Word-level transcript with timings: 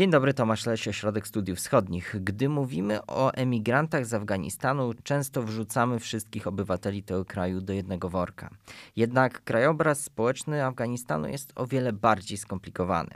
Dzień 0.00 0.10
dobry, 0.10 0.34
Tomasz 0.34 0.66
Leś, 0.66 0.88
Ośrodek 0.88 1.26
Studiów 1.26 1.58
Wschodnich. 1.58 2.16
Gdy 2.20 2.48
mówimy 2.48 3.06
o 3.06 3.32
emigrantach 3.34 4.06
z 4.06 4.14
Afganistanu, 4.14 4.94
często 5.02 5.42
wrzucamy 5.42 5.98
wszystkich 5.98 6.46
obywateli 6.46 7.02
tego 7.02 7.24
kraju 7.24 7.60
do 7.60 7.72
jednego 7.72 8.08
worka. 8.08 8.50
Jednak 8.96 9.44
krajobraz 9.44 10.00
społeczny 10.00 10.64
Afganistanu 10.64 11.28
jest 11.28 11.52
o 11.56 11.66
wiele 11.66 11.92
bardziej 11.92 12.38
skomplikowany. 12.38 13.10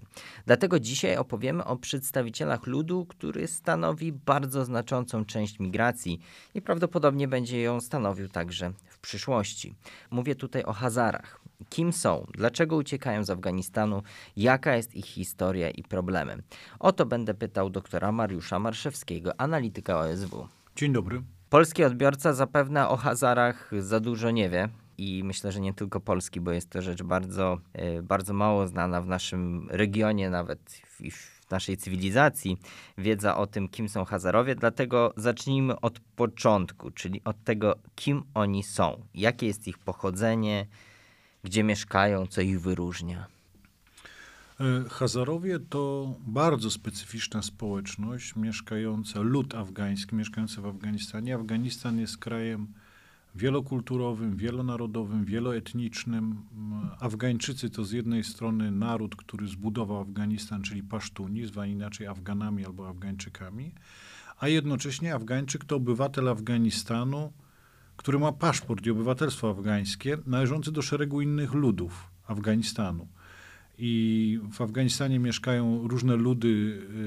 Dlatego 0.47 0.81
dzisiaj 0.81 1.17
opowiemy 1.17 1.65
o 1.65 1.77
przedstawicielach 1.77 2.67
ludu, 2.67 3.07
który 3.07 3.47
stanowi 3.47 4.13
bardzo 4.13 4.65
znaczącą 4.65 5.25
część 5.25 5.59
migracji 5.59 6.21
i 6.55 6.63
prawdopodobnie 6.63 7.29
będzie 7.29 7.63
ją 7.63 7.81
stanowił 7.81 8.29
także 8.29 8.73
w 8.89 8.99
przyszłości. 8.99 9.75
Mówię 10.11 10.35
tutaj 10.35 10.65
o 10.65 10.73
Hazarach. 10.73 11.44
Kim 11.69 11.93
są? 11.93 12.27
Dlaczego 12.35 12.77
uciekają 12.77 13.25
z 13.25 13.31
Afganistanu? 13.31 14.03
Jaka 14.37 14.77
jest 14.77 14.95
ich 14.95 15.07
historia 15.07 15.71
i 15.71 15.83
problemy? 15.83 16.43
O 16.79 16.93
to 16.93 17.07
będę 17.07 17.35
pytał 17.35 17.71
doktora 17.71 18.13
Mariusza 18.13 18.59
Marszewskiego, 18.59 19.41
analityka 19.41 19.99
OSW. 19.99 20.49
Dzień 20.77 20.93
dobry. 20.93 21.23
Polski 21.51 21.85
odbiorca 21.85 22.33
zapewne 22.33 22.89
o 22.89 22.97
Hazarach 22.97 23.71
za 23.79 24.01
dużo 24.01 24.31
nie 24.31 24.51
wie. 24.51 24.69
I 24.99 25.23
myślę, 25.25 25.53
że 25.53 25.61
nie 25.61 25.75
tylko 25.75 26.01
polski, 26.01 26.41
bo 26.41 26.53
jest 26.53 26.71
to 26.71 26.83
rzecz 26.83 27.03
bardzo, 27.03 27.59
e, 27.73 28.03
bardzo 28.03 28.35
mało 28.35 28.69
znana 28.69 29.01
w 29.01 29.07
naszym 29.07 29.69
regionie, 29.71 30.31
nawet 30.31 30.61
w, 30.71 31.11
w 31.47 31.51
naszej 31.51 31.77
cywilizacji, 31.77 32.57
wiedza 32.99 33.37
o 33.37 33.47
tym, 33.47 33.69
kim 33.69 33.89
są 33.89 34.05
Hazarowie. 34.05 34.55
Dlatego 34.55 35.13
zacznijmy 35.17 35.81
od 35.81 36.01
początku, 36.01 36.91
czyli 36.91 37.21
od 37.25 37.45
tego, 37.45 37.77
kim 37.95 38.23
oni 38.35 38.63
są, 38.63 39.07
jakie 39.15 39.47
jest 39.47 39.69
ich 39.69 39.79
pochodzenie, 39.79 40.67
gdzie 41.45 41.65
mieszkają, 41.65 42.27
co 42.27 42.41
ich 42.41 42.61
wyróżnia. 42.61 43.27
E, 44.61 44.89
Hazarowie 44.89 45.59
to 45.61 46.15
bardzo 46.27 46.71
specyficzna 46.71 47.43
społeczność 47.43 48.37
mieszkająca, 48.37 49.21
lud 49.21 49.55
afgański 49.55 50.17
mieszkający 50.17 50.61
w 50.61 50.67
Afganistanie. 50.67 51.35
Afganistan 51.35 51.99
jest 51.99 52.19
krajem 52.19 52.67
wielokulturowym, 53.35 54.37
wielonarodowym, 54.37 55.25
wieloetnicznym. 55.25 56.43
Afgańczycy 57.01 57.71
to 57.71 57.85
z 57.85 57.93
jednej 57.93 58.25
strony 58.25 58.71
naród, 58.71 59.17
który 59.17 59.49
zbudował 59.49 60.01
Afganistan, 60.01 60.63
czyli 60.63 60.83
Pasztuni, 60.83 61.47
zwani 61.47 61.73
inaczej 61.73 62.07
Afganami 62.07 62.65
albo 62.65 62.89
Afgańczykami, 62.89 63.73
a 64.39 64.49
jednocześnie 64.49 65.15
Afgańczyk 65.15 65.65
to 65.65 65.77
obywatel 65.77 66.29
Afganistanu, 66.29 67.33
który 67.97 68.19
ma 68.19 68.33
paszport 68.33 68.87
i 68.87 68.91
obywatelstwo 68.91 69.51
afgańskie, 69.51 70.19
należący 70.27 70.73
do 70.73 70.83
szeregu 70.83 71.21
innych 71.21 71.55
ludów 71.55 72.11
Afganistanu. 72.27 73.09
I 73.79 74.41
w 74.53 74.61
Afganistanie 74.61 75.19
mieszkają 75.19 75.89
różne 75.89 76.17
ludy, 76.17 76.49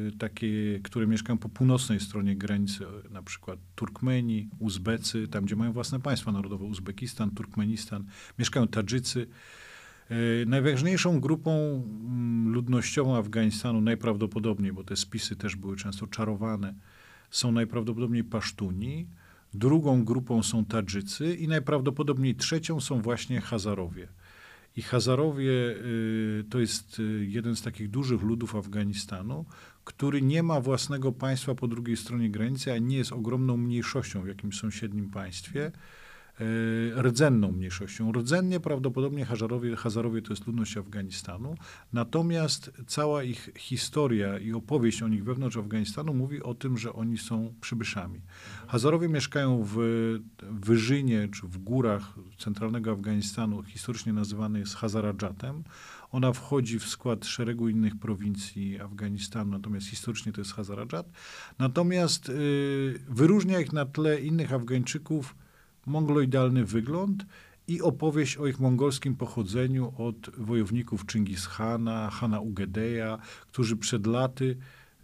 y, 0.07 0.17
takie, 0.17 0.79
które 0.83 1.07
mieszkają 1.07 1.37
po 1.37 1.49
północnej 1.49 1.99
stronie 1.99 2.35
granicy, 2.35 2.85
na 3.09 3.21
przykład 3.21 3.59
Turkmeni, 3.75 4.49
Uzbecy, 4.59 5.27
tam 5.27 5.45
gdzie 5.45 5.55
mają 5.55 5.73
własne 5.73 5.99
państwa 5.99 6.31
narodowe, 6.31 6.65
Uzbekistan, 6.65 7.31
Turkmenistan, 7.31 8.05
mieszkają 8.39 8.67
Tadżycy. 8.67 9.27
Y, 10.11 10.45
najważniejszą 10.47 11.19
grupą 11.19 11.51
mm, 11.51 12.53
ludnościową 12.53 13.17
Afganistanu 13.17 13.81
najprawdopodobniej, 13.81 14.73
bo 14.73 14.83
te 14.83 14.95
spisy 14.95 15.35
też 15.35 15.55
były 15.55 15.75
często 15.75 16.07
czarowane, 16.07 16.73
są 17.31 17.51
najprawdopodobniej 17.51 18.23
Pasztuni, 18.23 19.07
drugą 19.57 20.05
grupą 20.05 20.43
są 20.43 20.65
Tadżycy 20.65 21.35
i 21.35 21.47
najprawdopodobniej 21.47 22.35
trzecią 22.35 22.79
są 22.79 23.01
właśnie 23.01 23.41
Hazarowie. 23.41 24.07
I 24.75 24.81
Hazarowie 24.81 25.51
y, 25.51 26.43
to 26.49 26.59
jest 26.59 26.99
y, 26.99 27.25
jeden 27.25 27.55
z 27.55 27.61
takich 27.61 27.89
dużych 27.89 28.21
ludów 28.21 28.55
Afganistanu, 28.55 29.45
który 29.83 30.21
nie 30.21 30.43
ma 30.43 30.61
własnego 30.61 31.11
państwa 31.11 31.55
po 31.55 31.67
drugiej 31.67 31.97
stronie 31.97 32.29
granicy, 32.29 32.73
a 32.73 32.77
nie 32.77 32.97
jest 32.97 33.11
ogromną 33.11 33.57
mniejszością 33.57 34.21
w 34.21 34.27
jakimś 34.27 34.59
sąsiednim 34.59 35.09
państwie. 35.09 35.71
E, 36.39 37.01
rdzenną 37.01 37.51
mniejszością. 37.51 38.11
Rdzennie 38.11 38.59
prawdopodobnie 38.59 39.25
Hazarowie, 39.25 39.75
Hazarowie 39.75 40.21
to 40.21 40.33
jest 40.33 40.47
ludność 40.47 40.77
Afganistanu, 40.77 41.55
natomiast 41.93 42.71
cała 42.87 43.23
ich 43.23 43.49
historia 43.57 44.39
i 44.39 44.53
opowieść 44.53 45.01
o 45.01 45.07
nich 45.07 45.23
wewnątrz 45.23 45.57
Afganistanu 45.57 46.13
mówi 46.13 46.43
o 46.43 46.53
tym, 46.53 46.77
że 46.77 46.93
oni 46.93 47.17
są 47.17 47.53
przybyszami. 47.61 48.21
Hazarowie 48.67 49.09
mieszkają 49.09 49.63
w 49.63 49.77
wyżynie 50.41 51.27
czy 51.27 51.47
w 51.47 51.57
górach 51.57 52.13
centralnego 52.37 52.91
Afganistanu, 52.91 53.63
historycznie 53.63 54.13
nazywany 54.13 54.59
jest 54.59 54.75
Hazaradżatem. 54.75 55.63
Ona 56.11 56.33
wchodzi 56.33 56.79
w 56.79 56.87
skład 56.87 57.25
szeregu 57.25 57.69
innych 57.69 57.99
prowincji 57.99 58.79
Afganistanu, 58.79 59.51
natomiast 59.51 59.87
historycznie 59.87 60.31
to 60.31 60.41
jest 60.41 60.53
Hazaradżat. 60.53 61.11
Natomiast 61.59 62.29
y, 62.29 62.99
wyróżnia 63.09 63.59
ich 63.59 63.73
na 63.73 63.85
tle 63.85 64.21
innych 64.21 64.53
Afgańczyków 64.53 65.35
mongoloidalny 65.87 66.65
wygląd 66.65 67.25
i 67.67 67.81
opowieść 67.81 68.37
o 68.37 68.47
ich 68.47 68.59
mongolskim 68.59 69.15
pochodzeniu 69.15 69.93
od 69.97 70.29
wojowników 70.37 71.05
Chingis 71.11 71.45
Hana, 71.45 72.39
Ugedeja, 72.41 73.17
którzy 73.51 73.77
przed 73.77 74.07
laty, 74.07 74.57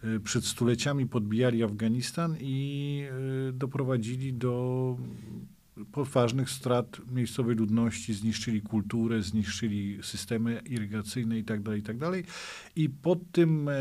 y, 0.03 0.19
przed 0.19 0.45
stuleciami 0.45 1.07
podbijali 1.07 1.63
Afganistan 1.63 2.37
i 2.39 3.05
y, 3.49 3.53
doprowadzili 3.53 4.33
do 4.33 4.97
poważnych 5.91 6.49
strat 6.49 7.01
miejscowej 7.11 7.55
ludności, 7.55 8.13
zniszczyli 8.13 8.61
kulturę, 8.61 9.21
zniszczyli 9.21 9.99
systemy 10.01 10.61
irygacyjne 10.65 11.37
itd., 11.37 11.63
tak 11.63 11.75
itd. 11.75 12.11
Tak 12.11 12.25
I 12.75 12.89
pod 12.89 13.31
tym, 13.31 13.69
e, 13.69 13.73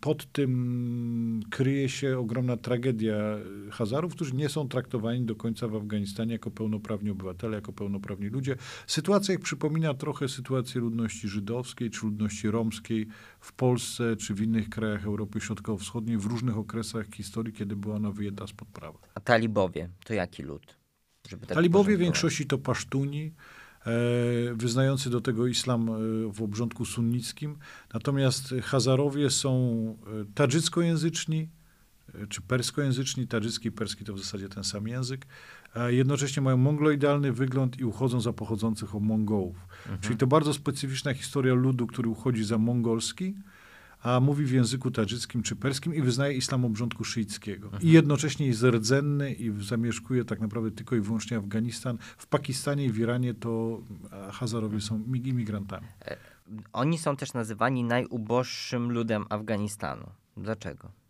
pod 0.00 0.32
tym 0.32 1.40
kryje 1.50 1.88
się 1.88 2.18
ogromna 2.18 2.56
tragedia 2.56 3.14
Hazarów, 3.70 4.14
którzy 4.14 4.34
nie 4.34 4.48
są 4.48 4.68
traktowani 4.68 5.24
do 5.24 5.36
końca 5.36 5.68
w 5.68 5.76
Afganistanie 5.76 6.32
jako 6.32 6.50
pełnoprawni 6.50 7.10
obywatele, 7.10 7.56
jako 7.56 7.72
pełnoprawni 7.72 8.28
ludzie. 8.28 8.56
Sytuacja 8.86 9.34
ich 9.34 9.40
przypomina 9.40 9.94
trochę 9.94 10.28
sytuację 10.28 10.80
ludności 10.80 11.28
żydowskiej 11.28 11.90
czy 11.90 12.06
ludności 12.06 12.50
romskiej 12.50 13.06
w 13.40 13.52
Polsce 13.52 14.16
czy 14.16 14.34
w 14.34 14.42
innych 14.42 14.68
krajach 14.68 15.04
Europy 15.04 15.40
Środkowo-Wschodniej 15.40 16.18
w 16.18 16.26
różnych 16.26 16.58
okresach 16.58 17.06
historii, 17.06 17.52
kiedy 17.52 17.76
była 17.76 17.96
ona 17.96 18.10
wyjęta 18.10 18.46
spod 18.46 18.68
prawa. 18.68 18.98
A 19.14 19.20
talibowie 19.20 19.88
to 20.04 20.14
jaki 20.14 20.42
lud? 20.42 20.79
Tak 21.36 21.48
Talibowie 21.48 21.96
w 21.96 22.00
większości 22.00 22.46
to 22.46 22.58
pasztuni, 22.58 23.32
e, 23.86 23.90
wyznający 24.54 25.10
do 25.10 25.20
tego 25.20 25.46
islam 25.46 25.88
e, 25.88 25.92
w 26.32 26.42
obrządku 26.42 26.84
sunnickim. 26.84 27.56
Natomiast 27.94 28.54
Hazarowie 28.62 29.30
są 29.30 29.50
e, 30.20 30.24
tadżyckojęzyczni, 30.34 31.48
czy 32.28 32.40
perskojęzyczni. 32.42 33.26
Tadżycki 33.26 33.68
i 33.68 33.72
perski 33.72 34.04
to 34.04 34.14
w 34.14 34.18
zasadzie 34.18 34.48
ten 34.48 34.64
sam 34.64 34.88
język. 34.88 35.26
Jednocześnie 35.88 36.42
mają 36.42 36.56
mongoloidalny 36.56 37.32
wygląd 37.32 37.78
i 37.78 37.84
uchodzą 37.84 38.20
za 38.20 38.32
pochodzących 38.32 38.94
od 38.94 39.02
Mongołów. 39.02 39.56
Mhm. 39.82 40.00
Czyli 40.00 40.16
to 40.16 40.26
bardzo 40.26 40.54
specyficzna 40.54 41.14
historia 41.14 41.54
ludu, 41.54 41.86
który 41.86 42.08
uchodzi 42.08 42.44
za 42.44 42.58
mongolski, 42.58 43.34
a 44.02 44.20
mówi 44.20 44.44
w 44.44 44.50
języku 44.50 44.90
tadżyckim 44.90 45.42
czy 45.42 45.56
perskim 45.56 45.94
i 45.94 46.02
wyznaje 46.02 46.34
islam 46.34 46.64
obrządku 46.64 47.04
szyickiego. 47.04 47.66
Mhm. 47.66 47.82
I 47.82 47.90
jednocześnie 47.90 48.46
jest 48.46 48.62
rdzenny 48.62 49.32
i 49.32 49.62
zamieszkuje 49.62 50.24
tak 50.24 50.40
naprawdę 50.40 50.70
tylko 50.70 50.96
i 50.96 51.00
wyłącznie 51.00 51.36
Afganistan. 51.36 51.98
W 52.16 52.26
Pakistanie 52.26 52.84
i 52.84 52.90
w 52.90 52.98
Iranie 52.98 53.34
to 53.34 53.82
Hazarowie 54.32 54.80
są 54.80 55.04
imigrantami. 55.24 55.86
E, 56.04 56.16
oni 56.72 56.98
są 56.98 57.16
też 57.16 57.32
nazywani 57.32 57.84
najuboższym 57.84 58.92
ludem 58.92 59.24
Afganistanu. 59.28 60.06
Dlaczego? 60.36 61.00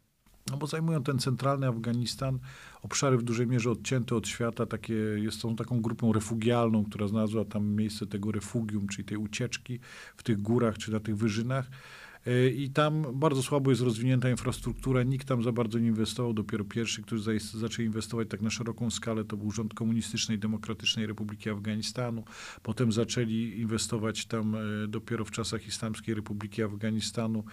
No 0.51 0.57
bo 0.57 0.67
zajmują 0.67 1.03
ten 1.03 1.19
centralny 1.19 1.69
Afganistan, 1.69 2.39
obszary 2.83 3.19
w 3.19 3.23
dużej 3.23 3.47
mierze 3.47 3.71
odcięte 3.71 4.17
od 4.17 4.29
świata, 4.29 4.67
takie, 4.67 4.95
jest 4.95 5.43
tą 5.43 5.57
taką 5.57 5.81
grupą 5.81 6.13
refugialną, 6.13 6.85
która 6.85 7.09
znalazła 7.09 7.45
tam 7.45 7.67
miejsce 7.67 8.07
tego 8.07 8.33
refugium, 8.33 8.89
czyli 8.89 9.05
tej 9.05 9.17
ucieczki 9.17 9.81
w 10.17 10.23
tych 10.23 10.43
górach 10.43 10.79
czy 10.79 10.93
na 10.93 11.01
tych 11.01 11.17
wyżynach. 11.17 11.71
E, 12.27 12.49
I 12.49 12.71
tam 12.71 13.07
bardzo 13.15 13.43
słabo 13.43 13.71
jest 13.71 13.83
rozwinięta 13.83 14.31
infrastruktura, 14.31 15.03
nikt 15.03 15.29
tam 15.29 15.43
za 15.43 15.53
bardzo 15.53 15.79
nie 15.79 15.89
inwestował. 15.89 16.33
Dopiero 16.33 16.65
pierwszy, 16.65 17.03
którzy 17.03 17.39
zaczęli 17.41 17.87
inwestować 17.87 18.29
tak 18.29 18.43
na 18.43 18.51
szeroką 18.51 18.91
skalę, 18.91 19.25
to 19.25 19.37
był 19.37 19.51
rząd 19.51 19.75
Komunistycznej 19.75 20.39
Demokratycznej 20.39 21.07
Republiki 21.07 21.51
Afganistanu. 21.51 22.25
Potem 22.63 22.93
zaczęli 22.93 23.55
inwestować 23.59 24.27
tam 24.27 24.55
e, 24.55 24.59
dopiero 24.89 25.25
w 25.25 25.31
czasach 25.31 25.67
Islamskiej 25.67 26.15
Republiki 26.15 26.63
Afganistanu 26.63 27.45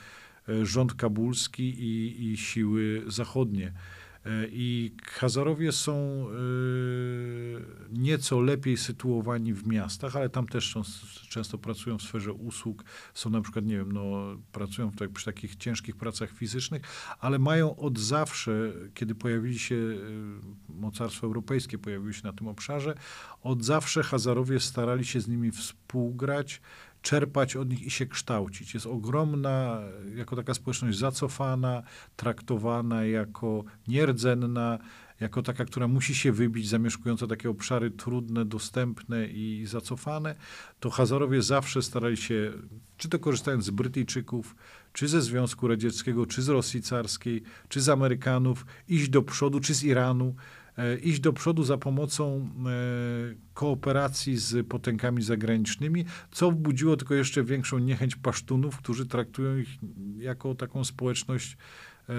e, 0.50 0.66
rząd 0.66 0.94
kabulski 0.94 1.64
i, 1.64 2.26
i 2.32 2.38
siły 2.38 3.04
zachodnie. 3.08 3.74
E, 4.28 4.48
I 4.52 4.96
Hazarowie 5.06 5.72
są 5.72 5.94
e, 5.94 6.34
nieco 7.92 8.42
lepiej 8.42 8.78
sytuowani 8.78 9.54
w 9.54 9.68
miastach, 9.68 10.16
ale 10.16 10.30
tam 10.30 10.48
też 10.48 10.72
są, 10.72 10.82
często 11.30 11.58
pracują 11.58 11.98
w 11.98 12.02
sferze 12.02 12.34
usług. 12.34 12.84
Są 13.14 13.30
na 13.30 13.42
przykład, 13.42 13.66
nie 13.66 13.78
wiem, 13.78 13.92
no, 13.92 14.02
pracują 14.52 14.92
tak, 14.92 15.12
przy 15.12 15.26
takich 15.26 15.56
ciężkich 15.56 15.96
pracach 15.96 16.32
fizycznych, 16.32 16.82
ale 17.20 17.40
mają 17.40 17.76
od 17.76 18.00
zawsze, 18.00 18.74
kiedy 18.94 19.16
pojawili 19.16 19.60
się 19.60 19.76
e, 19.76 20.74
mocarstwa 20.74 21.28
europejskie, 21.28 21.78
pojawiły 21.78 22.14
się 22.14 22.24
na 22.24 22.34
tym 22.34 22.48
obszarze, 22.48 22.96
od 23.42 23.64
zawsze 23.64 24.04
Hazarowie 24.04 24.60
starali 24.60 25.06
się 25.06 25.22
z 25.22 25.28
nimi 25.28 25.52
współgrać 25.52 26.62
czerpać 27.02 27.56
od 27.56 27.70
nich 27.70 27.84
i 27.84 27.92
się 27.92 28.06
kształcić. 28.06 28.74
Jest 28.74 28.86
ogromna, 28.86 29.82
jako 30.16 30.36
taka 30.36 30.54
społeczność 30.54 30.98
zacofana, 30.98 31.84
traktowana 32.16 33.06
jako 33.06 33.64
nierdzenna, 33.88 34.80
jako 35.20 35.42
taka, 35.42 35.66
która 35.66 35.88
musi 35.88 36.16
się 36.16 36.32
wybić, 36.32 36.70
zamieszkująca 36.70 37.28
takie 37.28 37.50
obszary 37.50 37.92
trudne, 37.92 38.46
dostępne 38.46 39.28
i 39.28 39.66
zacofane, 39.66 40.36
to 40.80 40.90
Hazarowie 40.90 41.42
zawsze 41.42 41.82
starali 41.82 42.18
się, 42.18 42.54
czy 42.98 43.10
to 43.10 43.20
korzystając 43.20 43.66
z 43.66 43.70
Brytyjczyków, 43.70 44.56
czy 44.94 45.08
ze 45.08 45.22
Związku 45.22 45.68
Radzieckiego, 45.68 46.26
czy 46.26 46.42
z 46.42 46.50
Rosji 46.50 46.82
carskiej, 46.82 47.44
czy 47.70 47.82
z 47.82 47.90
Amerykanów, 47.90 48.66
iść 48.88 49.10
do 49.10 49.22
przodu, 49.22 49.60
czy 49.60 49.74
z 49.74 49.84
Iranu, 49.84 50.36
iść 51.02 51.20
do 51.20 51.34
przodu 51.34 51.64
za 51.64 51.78
pomocą 51.78 52.50
e, 52.66 52.70
kooperacji 53.54 54.38
z 54.38 54.68
potęgami 54.68 55.22
zagranicznymi, 55.22 56.06
co 56.32 56.52
wbudziło 56.52 56.98
tylko 56.98 57.14
jeszcze 57.14 57.44
większą 57.44 57.80
niechęć 57.80 58.16
pasztunów, 58.16 58.78
którzy 58.78 59.06
traktują 59.06 59.58
ich 59.58 59.70
jako 60.18 60.56
taką 60.56 60.84
społeczność 60.84 61.58
e, 62.10 62.14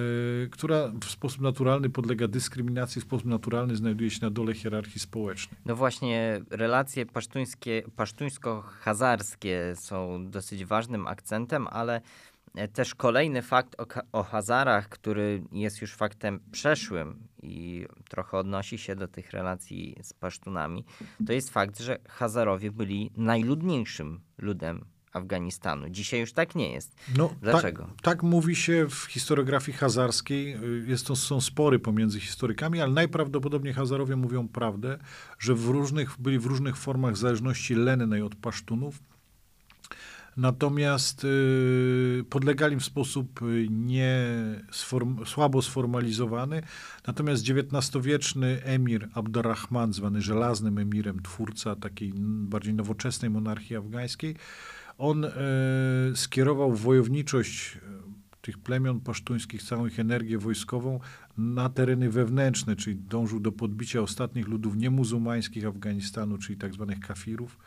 która 0.51 0.89
w 1.05 1.11
sposób 1.11 1.41
naturalny 1.41 1.91
podlega 1.91 2.29
dyskryminacji, 2.29 3.01
w 3.01 3.05
sposób 3.05 3.27
naturalny 3.27 3.77
znajduje 3.77 4.11
się 4.11 4.19
na 4.23 4.31
dole 4.31 4.55
hierarchii 4.55 5.01
społecznej. 5.01 5.61
No 5.67 5.77
właśnie, 5.77 6.41
relacje 6.51 7.07
pasztuńskie, 7.07 7.83
pasztuńsko-hazarskie 7.97 9.77
są 9.77 10.31
dosyć 10.31 10.65
ważnym 10.65 11.07
akcentem, 11.07 11.67
ale 11.71 12.01
e, 12.55 12.69
też 12.69 12.95
kolejny 12.95 13.43
fakt 13.43 13.81
o, 13.81 13.87
o 14.13 14.23
Hazarach, 14.23 14.89
który 14.89 15.43
jest 15.53 15.81
już 15.81 15.95
faktem 15.95 16.41
przeszłym 16.53 17.28
i 17.43 17.87
trochę 18.09 18.39
odnosi 18.39 18.79
się 18.79 18.97
do 18.97 19.09
tych 19.09 19.31
relacji 19.31 19.97
z 20.03 20.13
Pasztunami, 20.13 20.85
to 21.27 21.33
jest 21.33 21.51
fakt, 21.51 21.81
że 21.81 21.99
Hazarowie 22.09 22.71
byli 22.71 23.11
najludniejszym 23.17 24.21
ludem 24.39 24.85
Afganistanu. 25.13 25.91
Dzisiaj 25.91 26.21
już 26.21 26.33
tak 26.33 26.55
nie 26.55 26.73
jest. 26.73 26.97
No, 27.17 27.35
Dlaczego? 27.43 27.83
Tak, 27.83 28.03
tak 28.03 28.23
mówi 28.23 28.57
się 28.57 28.87
w 28.89 28.95
historiografii 28.95 29.79
hazarskiej. 29.79 30.57
Jest 30.87 31.07
to, 31.07 31.17
są 31.17 31.41
spory 31.41 31.79
pomiędzy 31.79 32.21
historykami, 32.21 32.81
ale 32.81 32.93
najprawdopodobniej 32.93 33.75
Hazarowie 33.75 34.17
mówią 34.17 34.49
prawdę, 34.49 34.99
że 35.39 35.55
w 35.55 35.69
różnych, 35.69 36.21
byli 36.21 36.39
w 36.39 36.47
różnych 36.47 36.77
formach 36.77 37.17
zależności 37.17 37.75
lennej 37.75 38.23
od 38.23 38.35
Pasztunów. 38.35 39.03
Natomiast 40.39 41.25
y, 41.25 42.25
podlegali 42.31 42.77
w 42.77 42.85
sposób 42.85 43.43
y, 43.43 43.67
nie 43.71 44.27
sform, 44.71 45.25
słabo 45.27 45.63
sformalizowany. 45.63 46.63
Natomiast 47.07 47.45
XIX-wieczny 47.51 48.63
emir 48.65 49.09
Abdurrahman, 49.15 49.93
zwany 49.93 50.23
żelaznym 50.23 50.79
emirem, 50.79 51.23
twórca 51.23 51.77
takiej 51.77 52.13
bardziej 52.23 52.75
nowoczesnej 52.75 53.31
monarchii 53.31 53.77
afgańskiej, 53.77 54.37
on 54.99 55.25
e, 55.25 55.31
skierował 56.15 56.73
wojowniczość 56.73 57.77
e, 57.77 57.81
tych 58.43 58.59
plemion 58.59 59.01
pasztuńskich, 59.01 59.63
całą 59.63 59.87
ich 59.87 60.01
energię 60.01 60.39
wojskową 60.39 61.01
na 61.39 61.69
tereny 61.69 62.11
wewnętrzne, 62.11 62.77
czyli 62.77 62.97
dążył 62.97 63.41
do 63.41 63.53
podbicia 63.53 64.01
ostatnich 64.01 64.49
ludów 64.49 64.77
niemuzułmańskich 64.77 65.67
Afganistanu, 65.67 66.39
czyli 66.39 66.59
tak 66.59 66.75
zwanych 66.75 67.01
kafirów, 67.01 67.59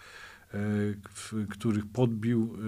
w- 1.14 1.48
których 1.50 1.86
podbił 1.88 2.56
e, 2.56 2.60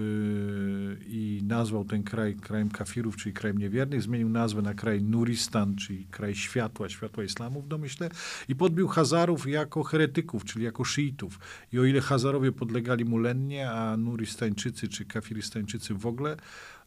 i 1.07 1.41
nazwał 1.47 1.85
ten 1.85 2.03
kraj 2.03 2.35
krajem 2.35 2.69
kafirów, 2.69 3.18
czyli 3.18 3.33
krajem 3.33 3.57
niewiernych. 3.57 4.01
Zmienił 4.01 4.30
nazwę 4.30 4.62
na 4.62 4.74
kraj 4.74 5.01
Nuristan, 5.03 5.75
czyli 5.75 6.06
kraj 6.12 6.35
światła, 6.35 6.89
światła 6.89 7.24
islamu 7.24 7.62
w 7.62 7.68
domyśle 7.68 8.09
i 8.47 8.56
podbił 8.56 8.88
Hazarów 8.88 9.47
jako 9.47 9.83
heretyków, 9.83 10.45
czyli 10.45 10.65
jako 10.65 10.83
szyitów. 10.83 11.39
I 11.74 11.80
o 11.80 11.85
ile 11.85 12.01
Hazarowie 12.01 12.51
podlegali 12.51 13.06
mu 13.06 13.18
lennie, 13.18 13.71
a 13.71 13.97
Nuristańczycy 13.97 14.88
czy 14.88 15.06
Kafiristańczycy 15.06 15.94
w 15.94 16.06
ogóle, 16.06 16.38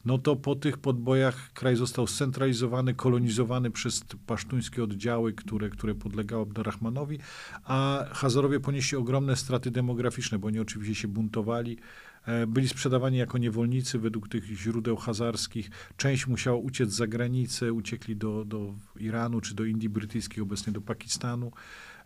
no 0.06 0.19
to 0.19 0.37
po 0.37 0.55
tych 0.55 0.79
podbojach 0.79 1.53
kraj 1.53 1.76
został 1.76 2.06
scentralizowany, 2.06 2.94
kolonizowany 2.94 3.70
przez 3.70 4.05
pasztuńskie 4.26 4.85
oddziały, 4.85 5.32
które, 5.32 5.70
które 5.70 5.94
podlegały 5.94 6.43
Abdurrahmanowi, 6.43 7.19
a 7.64 8.05
Hazarowie 8.12 8.61
ponieśli 8.61 8.99
ogromne 8.99 9.37
straty 9.37 9.70
demograficzne, 9.70 10.38
bo 10.38 10.47
oni 10.47 10.61
oczywiście 10.61 10.94
się 10.94 11.08
buntowali, 11.08 11.79
e, 12.26 12.47
byli 12.47 12.69
sprzedawani 12.69 13.19
jako 13.19 13.38
niewolnicy 13.38 13.99
według 13.99 14.29
tych 14.29 14.44
źródeł 14.44 14.97
hazarskich. 14.97 15.70
Część 15.97 16.26
musiała 16.26 16.56
uciec 16.56 16.91
za 16.91 17.06
granicę, 17.06 17.73
uciekli 17.73 18.17
do, 18.17 18.44
do 18.44 18.75
Iranu 19.00 19.41
czy 19.41 19.55
do 19.55 19.64
Indii 19.64 19.88
Brytyjskiej, 19.88 20.43
obecnie 20.43 20.73
do 20.73 20.81
Pakistanu. 20.81 21.53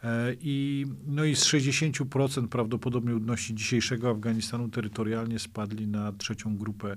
E, 0.05 0.35
I, 0.41 0.87
no 1.07 1.25
i 1.25 1.37
z 1.37 1.45
60% 1.45 2.49
prawdopodobnie 2.49 3.13
ludności 3.13 3.55
dzisiejszego 3.55 4.11
Afganistanu 4.11 4.69
terytorialnie 4.69 5.39
spadli 5.39 5.87
na 5.87 6.13
trzecią 6.13 6.57
grupę 6.57 6.97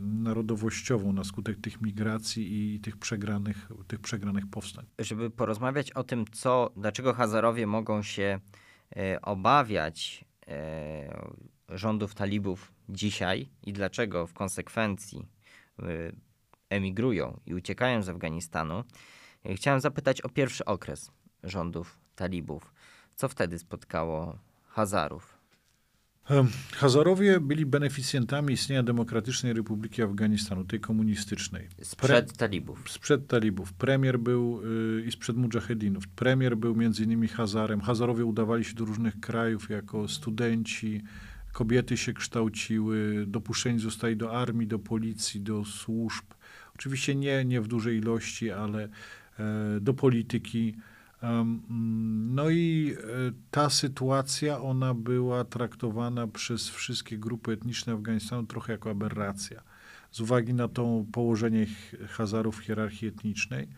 narodowościową 0.00 1.12
na 1.12 1.24
skutek 1.24 1.60
tych 1.60 1.80
migracji 1.80 2.74
i 2.74 2.80
tych 2.80 2.96
przegranych, 2.96 3.68
tych 3.86 4.00
przegranych 4.00 4.46
powstań. 4.46 4.86
żeby 4.98 5.30
porozmawiać 5.30 5.90
o 5.90 6.04
tym, 6.04 6.24
co, 6.32 6.70
dlaczego 6.76 7.12
Hazarowie 7.12 7.66
mogą 7.66 8.02
się 8.02 8.40
e, 8.96 9.20
obawiać 9.22 10.24
e, 10.48 11.30
rządów 11.68 12.14
talibów 12.14 12.72
dzisiaj 12.88 13.48
i 13.62 13.72
dlaczego 13.72 14.26
w 14.26 14.32
konsekwencji 14.32 15.26
e, 15.78 15.84
emigrują 16.70 17.40
i 17.46 17.54
uciekają 17.54 18.02
z 18.02 18.08
Afganistanu, 18.08 18.84
chciałem 19.54 19.80
zapytać 19.80 20.20
o 20.20 20.28
pierwszy 20.28 20.64
okres 20.64 21.10
rządów 21.42 22.00
talibów. 22.16 22.74
Co 23.14 23.28
wtedy 23.28 23.58
spotkało 23.58 24.38
Hazarów? 24.68 25.33
Em, 26.30 26.48
Hazarowie 26.72 27.40
byli 27.40 27.66
beneficjentami 27.66 28.54
istnienia 28.54 28.82
Demokratycznej 28.82 29.52
Republiki 29.52 30.02
Afganistanu, 30.02 30.64
tej 30.64 30.80
komunistycznej. 30.80 31.68
Sprzed 31.82 32.36
talibów. 32.36 32.90
Sprzed 32.90 33.26
talibów. 33.26 33.72
Premier 33.72 34.18
był 34.18 34.60
y, 34.98 35.04
i 35.06 35.12
sprzed 35.12 35.36
mujahedinów. 35.36 36.08
Premier 36.08 36.56
był 36.56 36.76
między 36.76 37.04
innymi 37.04 37.28
Hazarem. 37.28 37.80
Hazarowie 37.80 38.24
udawali 38.24 38.64
się 38.64 38.74
do 38.74 38.84
różnych 38.84 39.20
krajów 39.20 39.70
jako 39.70 40.08
studenci. 40.08 41.02
Kobiety 41.52 41.96
się 41.96 42.12
kształciły, 42.12 43.24
dopuszczeni 43.26 43.78
zostali 43.78 44.16
do 44.16 44.32
armii, 44.40 44.66
do 44.66 44.78
policji, 44.78 45.40
do 45.40 45.64
służb. 45.64 46.24
Oczywiście 46.74 47.14
nie, 47.14 47.44
nie 47.44 47.60
w 47.60 47.68
dużej 47.68 47.98
ilości, 47.98 48.50
ale 48.50 48.88
e, 49.38 49.80
do 49.80 49.94
polityki. 49.94 50.74
No 52.34 52.50
i 52.50 52.96
e, 52.98 53.32
ta 53.50 53.70
sytuacja, 53.70 54.60
ona 54.60 54.94
była 54.94 55.44
traktowana 55.44 56.26
przez 56.26 56.68
wszystkie 56.68 57.18
grupy 57.18 57.52
etniczne 57.52 57.92
Afganistanu 57.92 58.46
trochę 58.46 58.72
jako 58.72 58.90
aberracja 58.90 59.62
z 60.14 60.20
uwagi 60.20 60.54
na 60.54 60.68
to 60.68 61.04
położenie 61.12 61.66
Hazarów 62.08 62.56
w 62.56 62.60
hierarchii 62.60 63.08
etnicznej. 63.08 63.68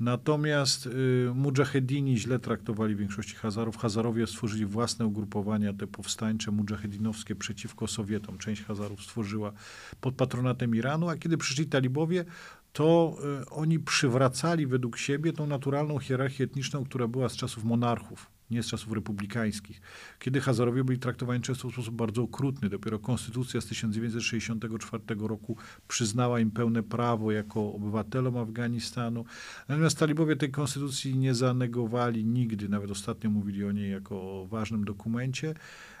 Natomiast 0.00 0.86
y, 0.86 0.90
mujahedini 1.34 2.18
źle 2.18 2.38
traktowali 2.38 2.96
większości 2.96 3.34
Hazarów. 3.36 3.76
Hazarowie 3.76 4.26
stworzyli 4.26 4.66
własne 4.66 5.06
ugrupowania, 5.06 5.72
te 5.72 5.86
powstańcze, 5.86 6.50
mujahedinowskie 6.50 7.34
przeciwko 7.34 7.86
Sowietom. 7.86 8.38
Część 8.38 8.62
Hazarów 8.62 9.02
stworzyła 9.02 9.52
pod 10.00 10.14
patronatem 10.14 10.74
Iranu, 10.74 11.08
a 11.08 11.16
kiedy 11.16 11.36
przyszli 11.36 11.66
talibowie, 11.66 12.24
to 12.72 13.16
y, 13.42 13.50
oni 13.50 13.78
przywracali 13.78 14.66
według 14.66 14.96
siebie 14.96 15.32
tą 15.32 15.46
naturalną 15.46 15.98
hierarchię 15.98 16.44
etniczną, 16.44 16.84
która 16.84 17.08
była 17.08 17.28
z 17.28 17.36
czasów 17.36 17.64
monarchów, 17.64 18.30
nie 18.50 18.62
z 18.62 18.66
czasów 18.66 18.92
republikańskich. 18.92 19.80
Kiedy 20.18 20.40
Hazarowie 20.40 20.84
byli 20.84 20.98
traktowani 20.98 21.42
często 21.42 21.68
w 21.68 21.72
sposób 21.72 21.94
bardzo 21.94 22.22
okrutny. 22.22 22.68
Dopiero 22.68 22.98
konstytucja 22.98 23.60
z 23.60 23.66
1964 23.66 25.02
roku 25.18 25.56
przyznała 25.88 26.40
im 26.40 26.50
pełne 26.50 26.82
prawo 26.82 27.32
jako 27.32 27.72
obywatelom 27.72 28.36
Afganistanu. 28.36 29.24
Natomiast 29.68 29.98
talibowie 29.98 30.36
tej 30.36 30.50
konstytucji 30.50 31.18
nie 31.18 31.34
zanegowali 31.34 32.24
nigdy, 32.24 32.68
nawet 32.68 32.90
ostatnio 32.90 33.30
mówili 33.30 33.64
o 33.64 33.72
niej 33.72 33.90
jako 33.90 34.14
o 34.16 34.46
ważnym 34.46 34.84
dokumencie. 34.84 35.54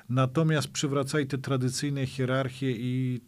Natomiast 0.08 0.68
przywracali 0.68 1.26
te 1.26 1.38
tradycyjne 1.38 2.06
hierarchie 2.06 2.70
i 2.70 3.20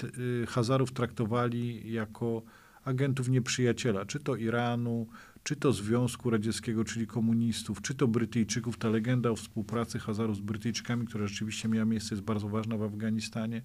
y, 0.42 0.46
Hazarów 0.46 0.92
traktowali 0.92 1.92
jako 1.92 2.42
agentów 2.90 3.28
nieprzyjaciela, 3.28 4.04
czy 4.04 4.20
to 4.20 4.36
Iranu, 4.36 5.06
czy 5.42 5.56
to 5.56 5.72
Związku 5.72 6.30
Radzieckiego, 6.30 6.84
czyli 6.84 7.06
komunistów, 7.06 7.82
czy 7.82 7.94
to 7.94 8.08
Brytyjczyków. 8.08 8.78
Ta 8.78 8.88
legenda 8.88 9.30
o 9.30 9.36
współpracy 9.36 9.98
Hazarów 9.98 10.36
z 10.36 10.40
Brytyjczykami, 10.40 11.06
która 11.06 11.26
rzeczywiście 11.26 11.68
miała 11.68 11.84
miejsce, 11.84 12.14
jest 12.14 12.24
bardzo 12.24 12.48
ważna 12.48 12.76
w 12.76 12.82
Afganistanie. 12.82 13.62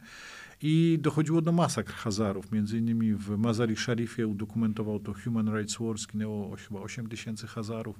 I 0.62 1.00
dochodziło 1.02 1.42
do 1.42 1.52
masakr 1.52 1.94
Hazarów. 1.94 2.52
Między 2.52 2.78
innymi 2.78 3.14
w 3.14 3.38
Mazari 3.38 3.76
Sharifie 3.76 4.28
udokumentował 4.28 5.00
to 5.00 5.14
Human 5.14 5.58
Rights 5.58 5.80
Watch, 5.80 6.02
zginęło 6.02 6.56
chyba 6.56 6.80
8 6.80 7.08
tysięcy 7.08 7.48
Hazarów. 7.48 8.00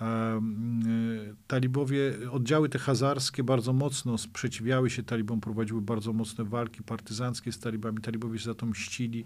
Y, 0.00 1.34
Talibowie, 1.46 2.12
oddziały 2.30 2.68
te 2.68 2.78
hazarskie 2.78 3.44
bardzo 3.44 3.72
mocno 3.72 4.18
sprzeciwiały 4.18 4.90
się 4.90 5.02
talibom, 5.02 5.40
prowadziły 5.40 5.82
bardzo 5.82 6.12
mocne 6.12 6.44
walki 6.44 6.82
partyzanckie 6.82 7.52
z 7.52 7.58
talibami. 7.58 7.98
Talibowie 7.98 8.38
się 8.38 8.44
za 8.44 8.54
to 8.54 8.66
mścili. 8.66 9.24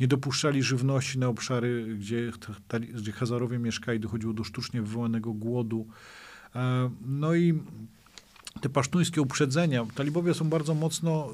Nie 0.00 0.08
dopuszczali 0.08 0.62
żywności 0.62 1.18
na 1.18 1.28
obszary, 1.28 1.96
gdzie, 1.98 2.32
gdzie 2.94 3.12
Hazarowie 3.12 3.58
mieszkali. 3.58 4.00
Dochodziło 4.00 4.32
do 4.32 4.44
sztucznie 4.44 4.82
wywołanego 4.82 5.32
głodu. 5.32 5.86
No 7.06 7.34
i 7.34 7.62
te 8.60 8.68
pasztuńskie 8.68 9.22
uprzedzenia. 9.22 9.86
Talibowie 9.94 10.34
są 10.34 10.48
bardzo 10.48 10.74
mocno 10.74 11.28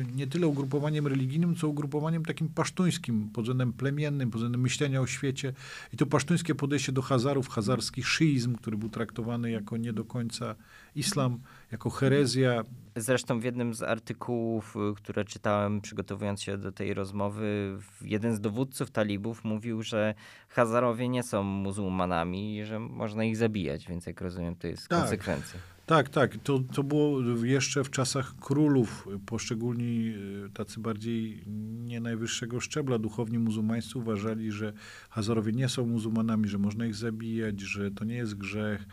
y, 0.00 0.06
nie 0.16 0.26
tyle 0.26 0.46
ugrupowaniem 0.46 1.06
religijnym, 1.06 1.56
co 1.56 1.68
ugrupowaniem 1.68 2.24
takim 2.24 2.48
pasztuńskim, 2.48 3.30
pod 3.32 3.44
względem 3.44 3.72
plemiennym, 3.72 4.30
pod 4.30 4.38
względem 4.38 4.60
myślenia 4.60 5.00
o 5.00 5.06
świecie. 5.06 5.52
I 5.92 5.96
to 5.96 6.06
pasztuńskie 6.06 6.54
podejście 6.54 6.92
do 6.92 7.02
Hazarów, 7.02 7.48
hazarski 7.48 8.02
szyizm, 8.02 8.56
który 8.56 8.76
był 8.76 8.88
traktowany 8.88 9.50
jako 9.50 9.76
nie 9.76 9.92
do 9.92 10.04
końca 10.04 10.54
islam, 10.96 11.38
jako 11.72 11.90
herezja. 11.90 12.64
Zresztą 12.96 13.40
w 13.40 13.44
jednym 13.44 13.74
z 13.74 13.82
artykułów, 13.82 14.76
y, 14.76 14.94
które 14.94 15.24
czytałem 15.24 15.80
przygotowując 15.80 16.42
się 16.42 16.58
do 16.58 16.72
tej 16.72 16.94
rozmowy, 16.94 17.78
jeden 18.02 18.34
z 18.34 18.40
dowódców 18.40 18.90
talibów 18.90 19.44
mówił, 19.44 19.82
że 19.82 20.14
Hazarowie 20.48 21.08
nie 21.08 21.22
są 21.22 21.42
muzułmanami 21.42 22.56
i 22.58 22.64
że 22.64 22.78
można 22.80 23.24
ich 23.24 23.36
zabijać, 23.36 23.86
więc 23.88 24.06
jak 24.06 24.20
rozumiem, 24.20 24.56
to 24.56 24.66
jest 24.66 24.88
Tak. 24.88 25.00
konsekwencja. 25.00 25.60
Tak, 25.90 26.08
tak. 26.08 26.36
To, 26.36 26.58
to 26.58 26.82
było 26.82 27.20
jeszcze 27.44 27.84
w 27.84 27.90
czasach 27.90 28.36
królów. 28.36 29.08
Poszczególni 29.26 30.14
y, 30.46 30.50
tacy 30.54 30.80
bardziej 30.80 31.42
nie 31.84 32.00
najwyższego 32.00 32.60
szczebla 32.60 32.98
duchowni 32.98 33.38
muzułmańscy 33.38 33.98
uważali, 33.98 34.52
że 34.52 34.72
Hazarowie 35.10 35.52
nie 35.52 35.68
są 35.68 35.86
muzułmanami, 35.86 36.48
że 36.48 36.58
można 36.58 36.86
ich 36.86 36.94
zabijać, 36.94 37.60
że 37.60 37.90
to 37.90 38.04
nie 38.04 38.14
jest 38.14 38.34
grzech, 38.34 38.86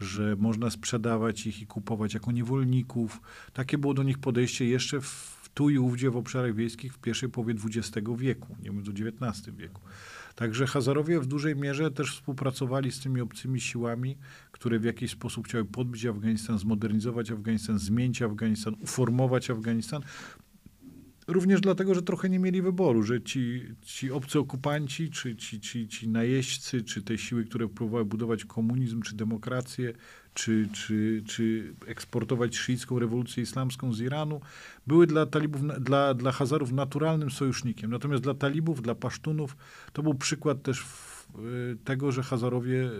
że 0.00 0.36
można 0.36 0.70
sprzedawać 0.70 1.46
ich 1.46 1.62
i 1.62 1.66
kupować 1.66 2.14
jako 2.14 2.32
niewolników. 2.32 3.20
Takie 3.52 3.78
było 3.78 3.94
do 3.94 4.02
nich 4.02 4.18
podejście 4.18 4.64
jeszcze 4.64 5.00
w, 5.00 5.50
tu 5.54 5.70
i 5.70 5.78
ówdzie 5.78 6.10
w 6.10 6.16
obszarach 6.16 6.54
wiejskich 6.54 6.94
w 6.94 6.98
pierwszej 6.98 7.28
połowie 7.28 7.54
XX 7.64 8.08
wieku, 8.16 8.56
nie 8.62 8.72
mówiąc 8.72 8.88
o 8.88 8.92
XIX 8.92 9.56
wieku. 9.56 9.80
Także 10.34 10.66
Hazarowie 10.66 11.20
w 11.20 11.26
dużej 11.26 11.56
mierze 11.56 11.90
też 11.90 12.14
współpracowali 12.14 12.92
z 12.92 13.00
tymi 13.00 13.20
obcymi 13.20 13.60
siłami, 13.60 14.16
które 14.52 14.78
w 14.78 14.84
jakiś 14.84 15.10
sposób 15.10 15.46
chciały 15.46 15.64
podbić 15.64 16.06
Afganistan, 16.06 16.58
zmodernizować 16.58 17.30
Afganistan, 17.30 17.78
zmienić 17.78 18.22
Afganistan, 18.22 18.76
uformować 18.80 19.50
Afganistan. 19.50 20.02
Również 21.26 21.60
dlatego, 21.60 21.94
że 21.94 22.02
trochę 22.02 22.28
nie 22.28 22.38
mieli 22.38 22.62
wyboru, 22.62 23.02
że 23.02 23.22
ci, 23.22 23.62
ci 23.82 24.10
obcy 24.10 24.38
okupanci, 24.38 25.10
czy 25.10 25.36
ci, 25.36 25.60
ci, 25.60 25.88
ci 25.88 26.08
najeźdźcy, 26.08 26.82
czy 26.82 27.02
te 27.02 27.18
siły, 27.18 27.44
które 27.44 27.68
próbowały 27.68 28.04
budować 28.04 28.44
komunizm, 28.44 29.02
czy 29.02 29.16
demokrację, 29.16 29.92
czy, 30.34 30.68
czy, 30.72 31.22
czy 31.26 31.74
eksportować 31.86 32.56
szyicką 32.56 32.98
rewolucję 32.98 33.42
islamską 33.42 33.92
z 33.92 34.00
Iranu, 34.00 34.40
były 34.86 35.06
dla 35.06 35.26
talibów, 35.26 35.62
dla, 35.80 36.14
dla 36.14 36.32
Hazarów 36.32 36.72
naturalnym 36.72 37.30
sojusznikiem. 37.30 37.90
Natomiast 37.90 38.22
dla 38.22 38.34
talibów, 38.34 38.82
dla 38.82 38.94
pasztunów, 38.94 39.56
to 39.92 40.02
był 40.02 40.14
przykład 40.14 40.62
też 40.62 40.84
tego, 41.84 42.12
że 42.12 42.22
Hazarowie 42.22 42.90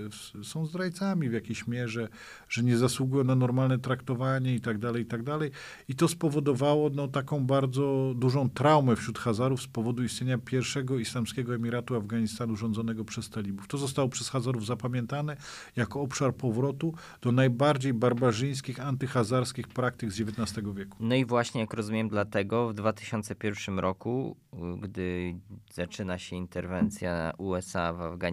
są 0.43 0.67
zdrajcami 0.67 1.29
w 1.29 1.33
jakiejś 1.33 1.67
mierze, 1.67 2.09
że 2.49 2.62
nie 2.62 2.76
zasługują 2.76 3.25
na 3.25 3.35
normalne 3.35 3.79
traktowanie 3.79 4.55
i 4.55 4.61
tak 4.61 4.79
dalej, 4.79 5.03
i 5.03 5.07
tak 5.07 5.23
dalej. 5.23 5.50
I 5.88 5.95
to 5.95 6.09
spowodowało 6.09 6.91
no, 6.91 7.09
taką 7.09 7.47
bardzo 7.47 8.12
dużą 8.17 8.50
traumę 8.50 8.97
wśród 8.97 9.19
Hazarów 9.19 9.62
z 9.62 9.67
powodu 9.67 10.05
istnienia 10.05 10.38
pierwszego 10.38 10.99
islamskiego 10.99 11.55
emiratu 11.55 11.97
Afganistanu 11.97 12.57
rządzonego 12.57 13.05
przez 13.05 13.31
talibów. 13.31 13.69
To 13.69 13.79
zostało 13.79 14.09
przez 14.09 14.29
Hazarów 14.29 14.67
zapamiętane 14.67 15.37
jako 15.76 16.00
obszar 16.00 16.35
powrotu 16.35 16.95
do 17.23 17.33
najbardziej 17.33 17.95
barbarzyńskich, 17.95 18.81
antyhazarskich 18.81 19.69
praktyk 19.69 20.12
z 20.12 20.21
XIX 20.21 20.69
wieku. 20.75 20.97
No 21.00 21.14
i 21.14 21.25
właśnie, 21.25 21.61
jak 21.61 21.75
rozumiem, 21.75 22.09
dlatego 22.09 22.69
w 22.69 22.75
2001 22.75 23.79
roku, 23.79 24.37
y, 24.53 24.57
gdy 24.81 25.35
zaczyna 25.73 26.19
się 26.19 26.37
interwencja 26.37 27.33
USA 27.38 27.93
w 27.93 28.00
Afganistanie, 28.00 28.24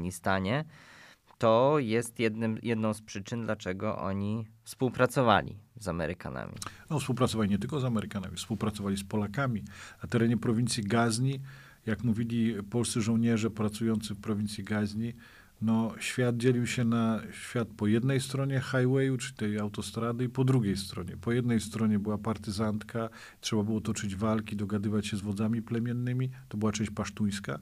to 1.38 1.80
jest 1.80 2.20
jednym, 2.20 2.58
jedną 2.64 2.94
z 2.94 3.02
przyczyn, 3.02 3.46
dlaczego 3.46 3.98
oni 3.98 4.48
współpracowali 4.64 5.58
z 5.76 5.88
Amerykanami. 5.88 6.54
No, 6.90 7.00
współpracowali 7.00 7.50
nie 7.50 7.58
tylko 7.58 7.80
z 7.80 7.86
Amerykanami, 7.86 8.36
współpracowali 8.36 8.98
z 8.98 9.04
Polakami. 9.04 9.64
Na 10.04 10.10
terenie 10.10 10.38
prowincji 10.38 10.84
Gazni, 10.84 11.40
jak 11.86 12.04
mówili 12.04 12.64
polscy 12.64 13.02
żołnierze 13.02 13.50
pracujący 13.50 14.16
w 14.16 14.22
prowincji 14.22 14.64
Gazni, 14.64 15.14
no, 15.62 15.94
świat 16.00 16.38
dzielił 16.38 16.68
się 16.68 16.84
na 16.84 17.22
świat 17.32 17.68
po 17.78 17.88
jednej 17.88 18.22
stronie 18.22 18.62
highwayu, 18.62 19.18
czy 19.18 19.34
tej 19.34 19.60
autostrady, 19.60 20.24
i 20.24 20.30
po 20.30 20.44
drugiej 20.44 20.78
stronie. 20.78 21.18
Po 21.22 21.32
jednej 21.32 21.60
stronie 21.60 22.00
była 22.00 22.18
partyzantka, 22.18 23.10
trzeba 23.42 23.64
było 23.64 23.82
toczyć 23.82 24.16
walki, 24.16 24.56
dogadywać 24.56 25.08
się 25.08 25.18
z 25.18 25.22
wodzami 25.22 25.62
plemiennymi, 25.62 26.30
to 26.50 26.58
była 26.58 26.72
część 26.72 26.92
pasztuńska. 26.92 27.60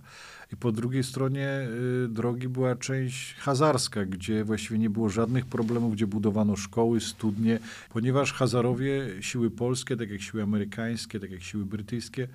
I 0.54 0.58
po 0.58 0.72
drugiej 0.72 1.04
stronie 1.04 1.68
y, 2.06 2.08
drogi 2.08 2.48
była 2.48 2.76
część 2.76 3.34
hazarska, 3.34 4.06
gdzie 4.06 4.44
właściwie 4.44 4.80
nie 4.80 4.90
było 4.90 5.10
żadnych 5.10 5.46
problemów, 5.46 5.94
gdzie 5.94 6.08
budowano 6.08 6.56
szkoły, 6.56 7.00
studnie, 7.00 7.60
ponieważ 7.90 8.34
Hazarowie, 8.34 9.08
siły 9.22 9.52
polskie, 9.52 9.98
tak 9.98 10.10
jak 10.10 10.22
siły 10.22 10.44
amerykańskie, 10.44 11.20
tak 11.20 11.32
jak 11.32 11.44
siły 11.44 11.66
brytyjskie, 11.66 12.28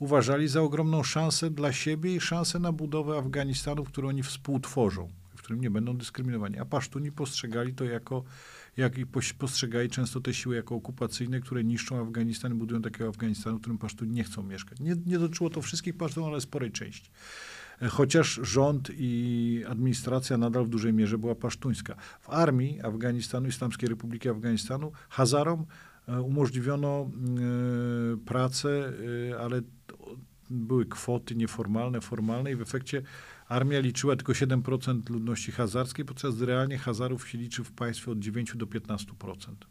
uważali 0.00 0.48
za 0.48 0.62
ogromną 0.62 1.02
szansę 1.02 1.50
dla 1.50 1.72
siebie 1.72 2.16
i 2.16 2.20
szansę 2.20 2.58
na 2.58 2.72
budowę 2.72 3.18
Afganistanu, 3.18 3.84
którą 3.84 4.08
oni 4.08 4.22
współtworzą, 4.22 5.08
w 5.36 5.42
którym 5.42 5.60
nie 5.60 5.70
będą 5.70 5.96
dyskryminowani. 5.96 6.58
A 6.58 6.64
Pasztuni 6.64 7.12
postrzegali 7.12 7.74
to 7.74 7.84
jako, 7.84 8.24
jak 8.76 8.98
i 8.98 9.06
postrzegali 9.38 9.88
często 9.88 10.20
te 10.20 10.34
siły 10.34 10.56
jako 10.56 10.74
okupacyjne, 10.74 11.40
które 11.40 11.64
niszczą 11.64 12.06
Afganistan 12.06 12.58
budują 12.58 12.82
takiego 12.82 13.08
Afganistanu, 13.08 13.56
w 13.56 13.60
którym 13.60 13.78
Pasztuni 13.78 14.12
nie 14.12 14.24
chcą 14.24 14.42
mieszkać. 14.42 14.80
Nie, 14.80 14.96
nie 15.06 15.18
dotyczyło 15.18 15.50
to 15.50 15.62
wszystkich 15.62 15.96
Pasztunów, 15.96 16.28
ale 16.28 16.40
sporej 16.40 16.70
części. 16.70 17.10
E, 17.82 17.88
Chociaż 17.88 18.40
rząd 18.42 18.90
i 18.92 19.64
administracja 19.68 20.38
nadal 20.38 20.64
w 20.64 20.68
dużej 20.68 20.92
mierze 20.92 21.18
była 21.18 21.34
pasztuńska. 21.34 21.96
W 22.20 22.30
armii 22.30 22.80
Afganistanu, 22.80 23.48
Islamskiej 23.48 23.88
Republiki 23.88 24.28
Afganistanu, 24.28 24.92
Hazarom 25.08 25.66
umożliwiono 26.22 27.10
e, 27.10 28.16
pracę, 28.26 28.92
e, 29.30 29.40
ale 29.40 29.62
były 30.50 30.86
kwoty 30.86 31.36
nieformalne, 31.36 32.00
formalne 32.00 32.52
i 32.52 32.56
w 32.56 32.62
efekcie 32.62 33.02
armia 33.50 33.80
liczyła 33.80 34.16
tylko 34.16 34.32
7% 34.32 35.10
ludności 35.10 35.52
hazarskiej, 35.52 36.04
podczas 36.04 36.40
realnie 36.40 36.78
Hazarów 36.78 37.28
się 37.28 37.38
liczy 37.38 37.64
w 37.64 37.72
państwie 37.72 38.10
od 38.10 38.18
9 38.18 38.56
do 38.56 38.66
15%. 38.66 39.06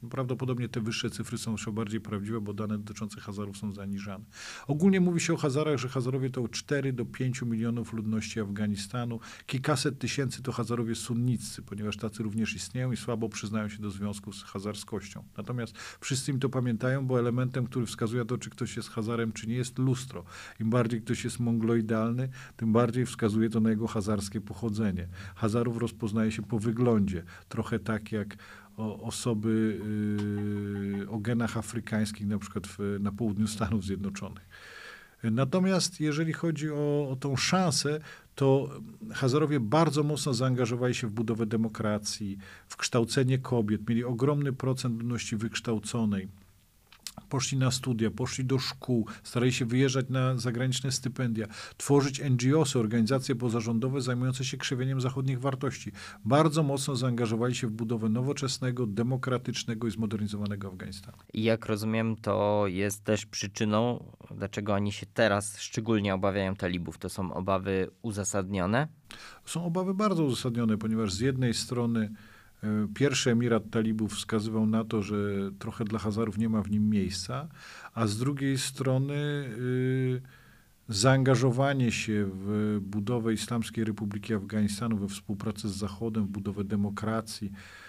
No, 0.03 0.09
Prawdopodobnie 0.09 0.69
te 0.69 0.81
wyższe 0.81 1.09
cyfry 1.09 1.37
są 1.37 1.51
jeszcze 1.51 1.71
bardziej 1.71 2.01
prawdziwe, 2.01 2.41
bo 2.41 2.53
dane 2.53 2.77
dotyczące 2.77 3.21
Hazarów 3.21 3.57
są 3.57 3.71
zaniżane. 3.71 4.25
Ogólnie 4.67 5.01
mówi 5.01 5.19
się 5.19 5.33
o 5.33 5.37
Hazarach, 5.37 5.77
że 5.77 5.89
Hazarowie 5.89 6.29
to 6.29 6.47
4 6.47 6.93
do 6.93 7.05
5 7.05 7.41
milionów 7.41 7.93
ludności 7.93 8.39
Afganistanu. 8.39 9.19
Kilkaset 9.45 9.99
tysięcy 9.99 10.43
to 10.43 10.51
Hazarowie 10.51 10.95
sunniccy, 10.95 11.61
ponieważ 11.61 11.97
tacy 11.97 12.23
również 12.23 12.55
istnieją 12.55 12.91
i 12.91 12.97
słabo 12.97 13.29
przyznają 13.29 13.69
się 13.69 13.81
do 13.81 13.91
związku 13.91 14.33
z 14.33 14.43
hazarskością. 14.43 15.23
Natomiast 15.37 15.77
wszyscy 16.01 16.31
im 16.31 16.39
to 16.39 16.49
pamiętają, 16.49 17.07
bo 17.07 17.19
elementem, 17.19 17.65
który 17.65 17.85
wskazuje 17.85 18.25
to, 18.25 18.37
czy 18.37 18.49
ktoś 18.49 18.77
jest 18.77 18.89
Hazarem, 18.89 19.31
czy 19.31 19.47
nie, 19.47 19.55
jest 19.55 19.79
lustro. 19.79 20.23
Im 20.59 20.69
bardziej 20.69 21.01
ktoś 21.01 21.23
jest 21.23 21.39
mongloidalny, 21.39 22.29
tym 22.57 22.73
bardziej 22.73 23.05
wskazuje 23.05 23.49
to 23.49 23.59
na 23.59 23.68
jego 23.69 23.87
hazarskie 23.87 24.41
pochodzenie. 24.41 25.07
Hazarów 25.35 25.77
rozpoznaje 25.77 26.31
się 26.31 26.41
po 26.41 26.59
wyglądzie, 26.59 27.23
trochę 27.49 27.79
tak 27.79 28.11
jak 28.11 28.37
o, 28.77 29.01
osoby 29.01 29.79
yy, 30.99 31.09
o 31.09 31.19
genach 31.19 31.57
afrykańskich, 31.57 32.27
na 32.27 32.39
przykład 32.39 32.67
w, 32.67 32.97
na 32.99 33.11
południu 33.11 33.47
Stanów 33.47 33.83
Zjednoczonych. 33.83 34.49
Natomiast 35.23 35.99
jeżeli 35.99 36.33
chodzi 36.33 36.71
o, 36.71 37.09
o 37.11 37.17
tą 37.19 37.35
szansę, 37.35 37.99
to 38.35 38.69
Hazarowie 39.13 39.59
bardzo 39.59 40.03
mocno 40.03 40.33
zaangażowali 40.33 40.95
się 40.95 41.07
w 41.07 41.11
budowę 41.11 41.45
demokracji, 41.45 42.37
w 42.67 42.77
kształcenie 42.77 43.37
kobiet, 43.37 43.89
mieli 43.89 44.03
ogromny 44.03 44.53
procent 44.53 44.97
ludności 44.97 45.37
wykształconej. 45.37 46.27
Poszli 47.29 47.57
na 47.57 47.71
studia, 47.71 48.11
poszli 48.11 48.45
do 48.45 48.59
szkół, 48.59 49.07
starali 49.23 49.53
się 49.53 49.65
wyjeżdżać 49.65 50.09
na 50.09 50.37
zagraniczne 50.37 50.91
stypendia, 50.91 51.47
tworzyć 51.77 52.21
NGOsy, 52.29 52.79
organizacje 52.79 53.35
pozarządowe 53.35 54.01
zajmujące 54.01 54.45
się 54.45 54.57
krzewieniem 54.57 55.01
zachodnich 55.01 55.39
wartości. 55.39 55.91
Bardzo 56.25 56.63
mocno 56.63 56.95
zaangażowali 56.95 57.55
się 57.55 57.67
w 57.67 57.71
budowę 57.71 58.09
nowoczesnego, 58.09 58.87
demokratycznego 58.87 59.87
i 59.87 59.91
zmodernizowanego 59.91 60.67
Afganistanu. 60.67 61.17
I 61.33 61.43
jak 61.43 61.65
rozumiem, 61.65 62.15
to 62.15 62.63
jest 62.67 63.03
też 63.03 63.25
przyczyną, 63.25 64.11
dlaczego 64.37 64.73
oni 64.73 64.91
się 64.91 65.05
teraz 65.13 65.59
szczególnie 65.59 66.13
obawiają 66.13 66.55
talibów. 66.55 66.97
To 66.97 67.09
są 67.09 67.33
obawy 67.33 67.89
uzasadnione. 68.01 68.87
Są 69.45 69.65
obawy 69.65 69.93
bardzo 69.93 70.23
uzasadnione, 70.23 70.77
ponieważ 70.77 71.13
z 71.13 71.19
jednej 71.19 71.53
strony 71.53 72.09
pierwszy 72.95 73.31
emirat 73.31 73.69
talibów 73.69 74.13
wskazywał 74.13 74.65
na 74.65 74.83
to, 74.83 75.03
że 75.03 75.15
trochę 75.59 75.85
dla 75.85 75.99
Hazarów 75.99 76.37
nie 76.37 76.49
ma 76.49 76.61
w 76.61 76.71
nim 76.71 76.89
miejsca, 76.89 77.47
a 77.93 78.07
z 78.07 78.17
drugiej 78.17 78.57
strony 78.57 79.13
y, 79.13 80.21
zaangażowanie 80.89 81.91
się 81.91 82.29
w 82.33 82.77
budowę 82.81 83.33
Islamskiej 83.33 83.83
Republiki 83.83 84.33
Afganistanu, 84.33 84.97
we 84.97 85.07
współpracę 85.07 85.69
z 85.69 85.75
Zachodem, 85.75 86.25
w 86.25 86.29
budowę 86.29 86.63
demokracji, 86.63 87.51
e, 87.51 87.88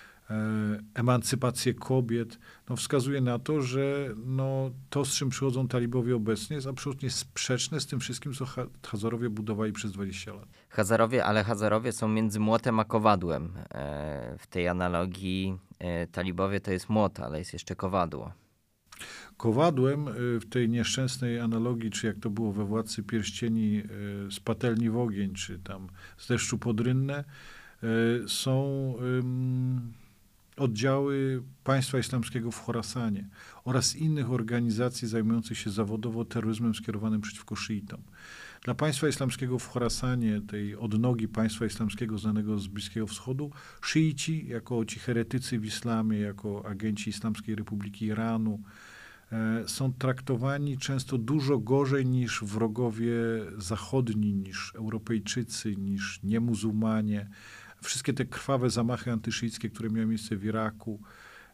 emancypację 0.94 1.74
kobiet, 1.74 2.38
no 2.68 2.76
wskazuje 2.76 3.20
na 3.20 3.38
to, 3.38 3.62
że 3.62 4.14
no, 4.16 4.70
to, 4.90 5.04
z 5.04 5.14
czym 5.14 5.28
przychodzą 5.28 5.68
talibowie 5.68 6.16
obecnie, 6.16 6.56
jest 6.56 6.66
absolutnie 6.66 7.10
sprzeczne 7.10 7.80
z 7.80 7.86
tym 7.86 8.00
wszystkim, 8.00 8.34
co 8.34 8.46
Ha- 8.46 8.66
Hazarowie 8.86 9.30
budowali 9.30 9.72
przez 9.72 9.92
20 9.92 10.32
lat. 10.32 10.48
Hazarowie, 10.68 11.24
ale 11.24 11.44
Hazarowie 11.44 11.92
są 11.92 12.08
między 12.08 12.40
młotem 12.40 12.80
a 12.80 12.84
kowadłem. 12.84 13.52
E, 13.70 14.36
w 14.38 14.46
tej 14.46 14.68
analogii 14.68 15.58
e, 15.78 16.06
talibowie 16.06 16.60
to 16.60 16.72
jest 16.72 16.88
młot, 16.88 17.20
ale 17.20 17.38
jest 17.38 17.52
jeszcze 17.52 17.76
kowadło. 17.76 18.32
Kowadłem 19.36 20.06
w 20.40 20.48
tej 20.50 20.68
nieszczęsnej 20.68 21.40
analogii, 21.40 21.90
czy 21.90 22.06
jak 22.06 22.18
to 22.18 22.30
było 22.30 22.52
we 22.52 22.64
Władcy 22.64 23.02
Pierścieni, 23.02 23.82
z 24.30 24.40
patelni 24.40 24.90
w 24.90 24.96
ogień, 24.96 25.34
czy 25.34 25.58
tam 25.58 25.88
z 26.16 26.28
deszczu 26.28 26.58
pod 26.58 26.80
rynnę, 26.80 27.24
y, 28.24 28.28
są 28.28 28.94
oddziały 30.60 31.42
państwa 31.64 31.98
islamskiego 31.98 32.50
w 32.50 32.60
Chorasanie 32.60 33.28
oraz 33.64 33.96
innych 33.96 34.30
organizacji 34.30 35.08
zajmujących 35.08 35.58
się 35.58 35.70
zawodowo 35.70 36.24
terroryzmem 36.24 36.74
skierowanym 36.74 37.20
przeciwko 37.20 37.56
szyitom. 37.56 38.02
Dla 38.64 38.74
państwa 38.74 39.08
islamskiego 39.08 39.58
w 39.58 39.68
Chorasanie, 39.68 40.40
tej 40.40 40.76
odnogi 40.76 41.28
państwa 41.28 41.66
islamskiego 41.66 42.18
znanego 42.18 42.58
z 42.58 42.66
Bliskiego 42.66 43.06
Wschodu, 43.06 43.50
szyici, 43.82 44.46
jako 44.46 44.84
ci 44.84 44.98
heretycy 44.98 45.58
w 45.58 45.64
islamie, 45.64 46.18
jako 46.18 46.66
agenci 46.66 47.10
Islamskiej 47.10 47.54
Republiki 47.54 48.06
Iranu, 48.06 48.60
e, 49.32 49.68
są 49.68 49.92
traktowani 49.92 50.78
często 50.78 51.18
dużo 51.18 51.58
gorzej 51.58 52.06
niż 52.06 52.44
wrogowie 52.44 53.14
zachodni, 53.58 54.34
niż 54.34 54.72
Europejczycy, 54.74 55.76
niż 55.76 56.20
niemuzułmanie. 56.22 57.28
Wszystkie 57.82 58.12
te 58.12 58.24
krwawe 58.24 58.70
zamachy 58.70 59.12
antyszyickie, 59.12 59.70
które 59.70 59.90
miały 59.90 60.06
miejsce 60.06 60.36
w 60.36 60.44
Iraku 60.44 61.00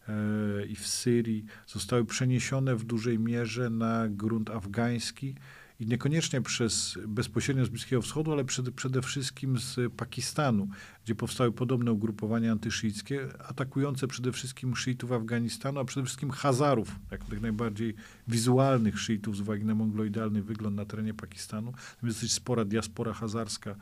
e, 0.09 0.67
i 0.67 0.77
w 0.77 0.87
Syrii, 0.87 1.45
zostały 1.67 2.05
przeniesione 2.05 2.77
w 2.77 2.85
dużej 2.85 3.19
mierze 3.19 3.71
na 3.71 4.09
grunt 4.09 4.51
afgański 4.51 5.35
i 5.81 5.87
niekoniecznie 5.87 6.43
przez 6.43 6.99
bezpośrednio 7.09 7.65
z 7.65 7.69
Bliskiego 7.69 8.03
Wschodu, 8.03 8.33
ale 8.33 8.45
przede, 8.45 8.73
przede 8.73 9.03
wszystkim 9.03 9.59
z 9.59 9.93
Pakistanu, 9.97 10.69
gdzie 11.05 11.15
powstały 11.15 11.53
podobne 11.53 11.93
ugrupowania 11.93 12.53
antyszyickie, 12.53 13.29
atakujące 13.49 14.07
przede 14.07 14.33
wszystkim 14.33 14.77
szyitów 14.77 15.13
Afganistanu, 15.13 15.81
a 15.81 15.85
przede 15.85 16.07
wszystkim 16.07 16.31
Hazarów, 16.31 16.97
jak 17.11 17.25
tych 17.25 17.41
najbardziej 17.41 17.95
wizualnych 18.29 19.01
szyitów 19.01 19.37
z 19.37 19.41
uwagi 19.41 19.65
na 19.65 19.75
mongoloidalny 19.75 20.43
wygląd 20.43 20.77
na 20.77 20.85
terenie 20.85 21.15
Pakistanu. 21.15 21.73
Jest 22.03 22.17
dosyć 22.17 22.33
spora 22.33 22.65
diaspora 22.65 23.13
hazarska, 23.13 23.77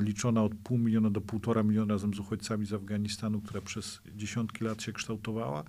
liczona 0.00 0.42
od 0.42 0.54
pół 0.54 0.78
miliona 0.78 1.10
do 1.10 1.20
półtora 1.20 1.62
miliona 1.62 1.94
razem 1.94 2.14
z 2.14 2.18
uchodźcami 2.18 2.66
z 2.66 2.72
Afganistanu, 2.72 3.40
która 3.40 3.60
przez 3.60 4.00
dziesiątki 4.16 4.64
lat 4.64 4.82
się 4.82 4.92
kształtowała. 4.92 5.64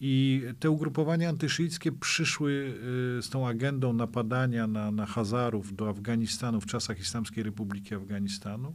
I 0.00 0.42
te 0.60 0.70
ugrupowania 0.70 1.28
antyszyickie 1.28 1.92
przyszły 1.92 2.74
y, 3.18 3.22
z 3.22 3.30
tą 3.30 3.48
agendą 3.48 3.92
napadania 3.92 4.66
na, 4.66 4.90
na 4.90 5.06
Hazarów 5.06 5.76
do 5.76 5.88
Afganistanu 5.88 6.60
w 6.60 6.66
czasach 6.66 7.00
Islamskiej 7.00 7.44
Republiki 7.44 7.94
Afganistanu 7.94 8.74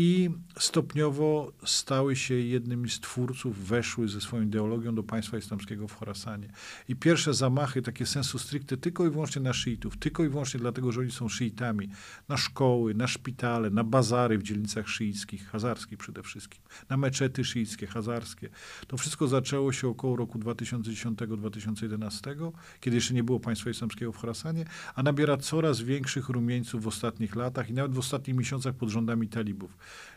i 0.00 0.30
stopniowo 0.58 1.52
stały 1.64 2.16
się 2.16 2.34
jednymi 2.34 2.90
z 2.90 3.00
twórców, 3.00 3.66
weszły 3.66 4.08
ze 4.08 4.20
swoją 4.20 4.42
ideologią 4.42 4.94
do 4.94 5.02
państwa 5.02 5.38
islamskiego 5.38 5.88
w 5.88 5.92
Chorasanie. 5.92 6.48
I 6.88 6.96
pierwsze 6.96 7.34
zamachy, 7.34 7.82
takie 7.82 8.06
sensu 8.06 8.38
stricte, 8.38 8.76
tylko 8.76 9.06
i 9.06 9.10
wyłącznie 9.10 9.42
na 9.42 9.52
szyitów, 9.52 9.96
tylko 9.96 10.24
i 10.24 10.28
wyłącznie 10.28 10.60
dlatego, 10.60 10.92
że 10.92 11.00
oni 11.00 11.10
są 11.10 11.28
szyitami, 11.28 11.88
na 12.28 12.36
szkoły, 12.36 12.94
na 12.94 13.06
szpitale, 13.06 13.70
na 13.70 13.84
bazary 13.84 14.38
w 14.38 14.42
dzielnicach 14.42 14.88
szyickich, 14.88 15.48
hazarskich 15.48 15.98
przede 15.98 16.22
wszystkim, 16.22 16.60
na 16.88 16.96
meczety 16.96 17.44
szyickie, 17.44 17.86
hazarskie. 17.86 18.48
To 18.86 18.96
wszystko 18.96 19.28
zaczęło 19.28 19.72
się 19.72 19.88
około 19.88 20.16
roku 20.16 20.38
2010-2011, 20.38 22.52
kiedy 22.80 22.96
jeszcze 22.96 23.14
nie 23.14 23.24
było 23.24 23.40
państwa 23.40 23.70
islamskiego 23.70 24.12
w 24.12 24.16
Chorasanie, 24.16 24.64
a 24.94 25.02
nabiera 25.02 25.36
coraz 25.36 25.80
większych 25.80 26.28
rumieńców 26.28 26.82
w 26.82 26.86
ostatnich 26.86 27.36
latach 27.36 27.70
i 27.70 27.72
nawet 27.72 27.92
w 27.92 27.98
ostatnich 27.98 28.36
miesiącach 28.36 28.74
pod 28.74 28.88
rządami 28.88 29.28
talibów, 29.28 29.76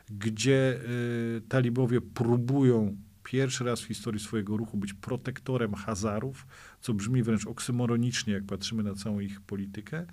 gdzie 0.10 0.80
y, 1.38 1.42
talibowie 1.50 2.02
próbują 2.02 2.98
pierwszy 3.24 3.64
raz 3.64 3.82
w 3.82 3.86
historii 3.86 4.20
swojego 4.20 4.58
ruchu 4.58 4.78
być 4.78 4.94
protektorem 4.94 5.74
Hazarów, 5.74 6.48
co 6.82 6.94
brzmi 6.94 7.24
wręcz 7.24 7.48
oksymoronicznie, 7.48 8.34
jak 8.34 8.46
patrzymy 8.46 8.84
na 8.84 8.96
całą 8.96 9.20
ich 9.20 9.42
politykę. 9.42 10.06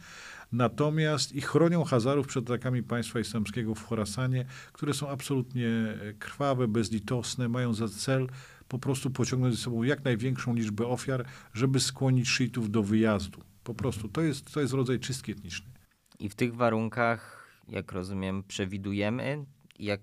Natomiast 0.53 1.33
i 1.33 1.41
chronią 1.41 1.85
Hazarów 1.85 2.27
przed 2.27 2.51
atakami 2.51 2.83
państwa 2.83 3.21
islamskiego 3.21 3.75
w 3.75 3.85
Chorasanie, 3.85 4.45
które 4.73 4.95
są 4.95 5.09
absolutnie 5.09 5.69
e, 5.69 6.13
krwawe, 6.19 6.69
bezlitosne, 6.69 7.49
mają 7.49 7.75
za 7.75 7.89
cel 7.89 8.29
po 8.69 8.79
prostu 8.79 9.11
pociągnąć 9.11 9.55
ze 9.55 9.63
sobą 9.63 9.83
jak 9.83 10.05
największą 10.05 10.55
liczbę 10.55 10.87
ofiar, 10.87 11.27
żeby 11.55 11.81
skłonić 11.81 12.29
szyitów 12.29 12.71
do 12.71 12.83
wyjazdu. 12.83 13.41
Po 13.65 13.75
prostu 13.75 14.09
to 14.09 14.21
jest, 14.21 14.53
to 14.55 14.61
jest 14.61 14.73
rodzaj 14.73 15.01
czystki 15.01 15.33
etnicznej. 15.33 15.73
I 16.19 16.29
w 16.29 16.35
tych 16.35 16.55
warunkach, 16.55 17.38
jak 17.69 17.93
rozumiem, 17.93 18.43
przewidujemy, 18.43 19.45
jak 19.79 20.01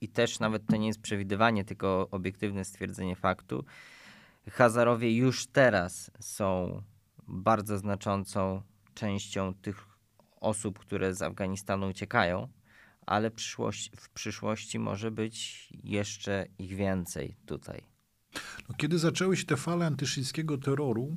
i 0.00 0.08
też 0.08 0.38
nawet 0.38 0.66
to 0.66 0.76
nie 0.76 0.86
jest 0.86 1.00
przewidywanie, 1.00 1.64
tylko 1.64 2.08
obiektywne 2.10 2.64
stwierdzenie 2.64 3.16
faktu. 3.16 3.64
Hazarowie 4.50 5.16
już 5.16 5.46
teraz 5.46 6.10
są 6.20 6.82
bardzo 7.28 7.78
znaczącą 7.78 8.62
częścią 8.94 9.54
tych 9.54 9.86
osób, 10.40 10.78
które 10.78 11.14
z 11.14 11.22
Afganistanu 11.22 11.88
uciekają, 11.88 12.48
ale 13.06 13.30
w 13.96 14.10
przyszłości 14.14 14.78
może 14.78 15.10
być 15.10 15.68
jeszcze 15.84 16.46
ich 16.58 16.74
więcej 16.74 17.36
tutaj. 17.46 17.82
No, 18.68 18.74
kiedy 18.76 18.98
zaczęły 18.98 19.36
się 19.36 19.44
te 19.44 19.56
fale 19.56 19.86
antyszyickiego 19.86 20.58
terroru, 20.58 21.16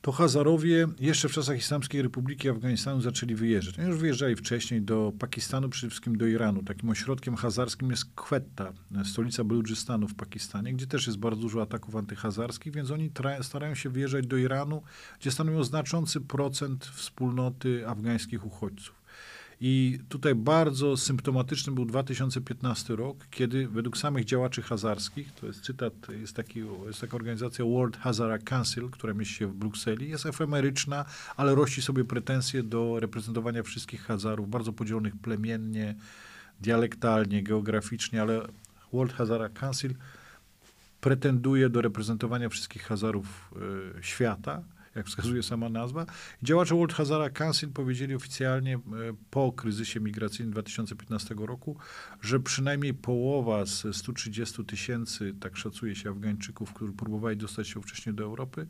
to 0.00 0.12
Hazarowie 0.12 0.86
jeszcze 1.00 1.28
w 1.28 1.32
czasach 1.32 1.58
Islamskiej 1.58 2.02
Republiki 2.02 2.48
Afganistanu 2.48 3.00
zaczęli 3.00 3.34
wyjeżdżać. 3.34 3.78
Oni 3.78 3.88
już 3.88 3.98
wyjeżdżali 3.98 4.36
wcześniej 4.36 4.82
do 4.82 5.12
Pakistanu, 5.18 5.68
przede 5.68 5.90
wszystkim 5.90 6.18
do 6.18 6.26
Iranu. 6.26 6.62
Takim 6.62 6.90
ośrodkiem 6.90 7.36
hazarskim 7.36 7.90
jest 7.90 8.04
Quetta, 8.14 8.72
stolica 9.04 9.44
Beludżystanu 9.44 10.08
w 10.08 10.14
Pakistanie, 10.14 10.74
gdzie 10.74 10.86
też 10.86 11.06
jest 11.06 11.18
bardzo 11.18 11.40
dużo 11.40 11.62
ataków 11.62 11.96
antyhazarskich, 11.96 12.72
więc 12.72 12.90
oni 12.90 13.10
starają 13.42 13.74
się 13.74 13.90
wyjeżdżać 13.90 14.26
do 14.26 14.36
Iranu, 14.36 14.82
gdzie 15.20 15.30
stanowią 15.30 15.64
znaczący 15.64 16.20
procent 16.20 16.86
wspólnoty 16.86 17.88
afgańskich 17.88 18.46
uchodźców. 18.46 18.97
I 19.60 19.98
tutaj 20.08 20.34
bardzo 20.34 20.96
symptomatyczny 20.96 21.72
był 21.72 21.84
2015 21.84 22.96
rok, 22.96 23.26
kiedy 23.30 23.68
według 23.68 23.98
samych 23.98 24.24
działaczy 24.24 24.62
hazarskich, 24.62 25.32
to 25.32 25.46
jest 25.46 25.60
cytat, 25.60 25.92
jest, 26.20 26.36
taki, 26.36 26.62
jest 26.86 27.00
taka 27.00 27.16
organizacja 27.16 27.64
World 27.64 27.96
Hazara 27.96 28.38
Council, 28.38 28.90
która 28.90 29.14
mieści 29.14 29.34
się 29.34 29.46
w 29.46 29.54
Brukseli, 29.54 30.10
jest 30.10 30.26
efemeryczna, 30.26 31.04
ale 31.36 31.54
rości 31.54 31.82
sobie 31.82 32.04
pretensje 32.04 32.62
do 32.62 33.00
reprezentowania 33.00 33.62
wszystkich 33.62 34.02
Hazarów, 34.02 34.50
bardzo 34.50 34.72
podzielonych 34.72 35.16
plemiennie, 35.16 35.94
dialektalnie, 36.60 37.42
geograficznie, 37.42 38.22
ale 38.22 38.40
World 38.92 39.12
Hazara 39.12 39.48
Council 39.48 39.94
pretenduje 41.00 41.68
do 41.68 41.82
reprezentowania 41.82 42.48
wszystkich 42.48 42.82
Hazarów 42.82 43.54
y, 43.98 44.02
świata 44.02 44.62
jak 44.98 45.06
wskazuje 45.06 45.42
sama 45.42 45.68
nazwa. 45.68 46.06
Działacze 46.42 46.74
World 46.74 46.92
Hazara 46.94 47.30
Council 47.30 47.70
powiedzieli 47.70 48.14
oficjalnie 48.14 48.74
e, 48.74 48.80
po 49.30 49.52
kryzysie 49.52 50.00
migracyjnym 50.00 50.52
2015 50.52 51.34
roku, 51.38 51.76
że 52.20 52.40
przynajmniej 52.40 52.94
połowa 52.94 53.66
z 53.66 53.96
130 53.96 54.64
tysięcy, 54.64 55.34
tak 55.40 55.56
szacuje 55.56 55.94
się, 55.94 56.10
Afgańczyków, 56.10 56.72
którzy 56.72 56.92
próbowali 56.92 57.36
dostać 57.36 57.68
się 57.68 57.82
wcześniej 57.82 58.14
do 58.14 58.24
Europy, 58.24 58.66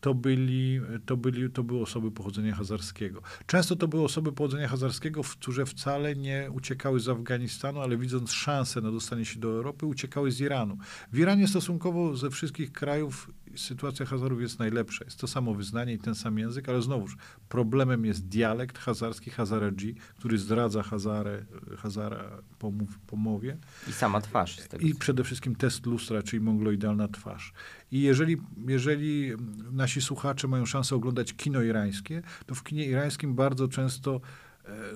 to, 0.00 0.14
byli, 0.14 0.80
to, 1.06 1.16
byli, 1.16 1.50
to 1.50 1.62
były 1.62 1.82
osoby 1.82 2.10
pochodzenia 2.10 2.54
hazarskiego. 2.54 3.22
Często 3.46 3.76
to 3.76 3.88
były 3.88 4.02
osoby 4.04 4.32
pochodzenia 4.32 4.68
hazarskiego, 4.68 5.20
które 5.40 5.66
wcale 5.66 6.16
nie 6.16 6.48
uciekały 6.52 7.00
z 7.00 7.08
Afganistanu, 7.08 7.80
ale 7.80 7.96
widząc 7.96 8.32
szansę 8.32 8.80
na 8.80 8.92
dostanie 8.92 9.24
się 9.24 9.40
do 9.40 9.48
Europy, 9.48 9.86
uciekały 9.86 10.30
z 10.30 10.40
Iranu. 10.40 10.78
W 11.12 11.18
Iranie 11.18 11.48
stosunkowo 11.48 12.16
ze 12.16 12.30
wszystkich 12.30 12.72
krajów 12.72 13.30
sytuacja 13.56 14.06
Hazarów 14.06 14.40
jest 14.40 14.58
najlepsza. 14.58 15.04
Jest 15.04 15.20
to 15.20 15.26
samo 15.26 15.54
wyznanie 15.54 15.92
i 15.92 15.98
ten 15.98 16.14
sam 16.14 16.38
język, 16.38 16.68
ale 16.68 16.82
znowuż 16.82 17.16
problemem 17.48 18.04
jest 18.04 18.28
dialekt 18.28 18.78
hazarski, 18.78 19.30
hazaradzi, 19.30 19.94
który 20.18 20.38
zdradza 20.38 20.82
Hazarę, 20.82 21.44
Hazara 21.76 22.24
po, 22.58 22.72
po 23.06 23.16
mowie. 23.16 23.56
I 23.88 23.92
sama 23.92 24.20
twarz. 24.20 24.60
Z 24.60 24.68
tego 24.68 24.86
I 24.86 24.94
przede 24.94 25.24
wszystkim 25.24 25.54
test 25.54 25.86
lustra, 25.86 26.22
czyli 26.22 26.40
mongoloidalna 26.40 27.08
twarz. 27.08 27.52
I 27.92 28.02
jeżeli, 28.02 28.36
jeżeli 28.66 29.32
nasi 29.72 30.02
słuchacze 30.02 30.48
mają 30.48 30.66
szansę 30.66 30.96
oglądać 30.96 31.34
kino 31.34 31.62
irańskie, 31.62 32.22
to 32.46 32.54
w 32.54 32.62
kinie 32.62 32.86
irańskim 32.86 33.34
bardzo 33.34 33.68
często 33.68 34.20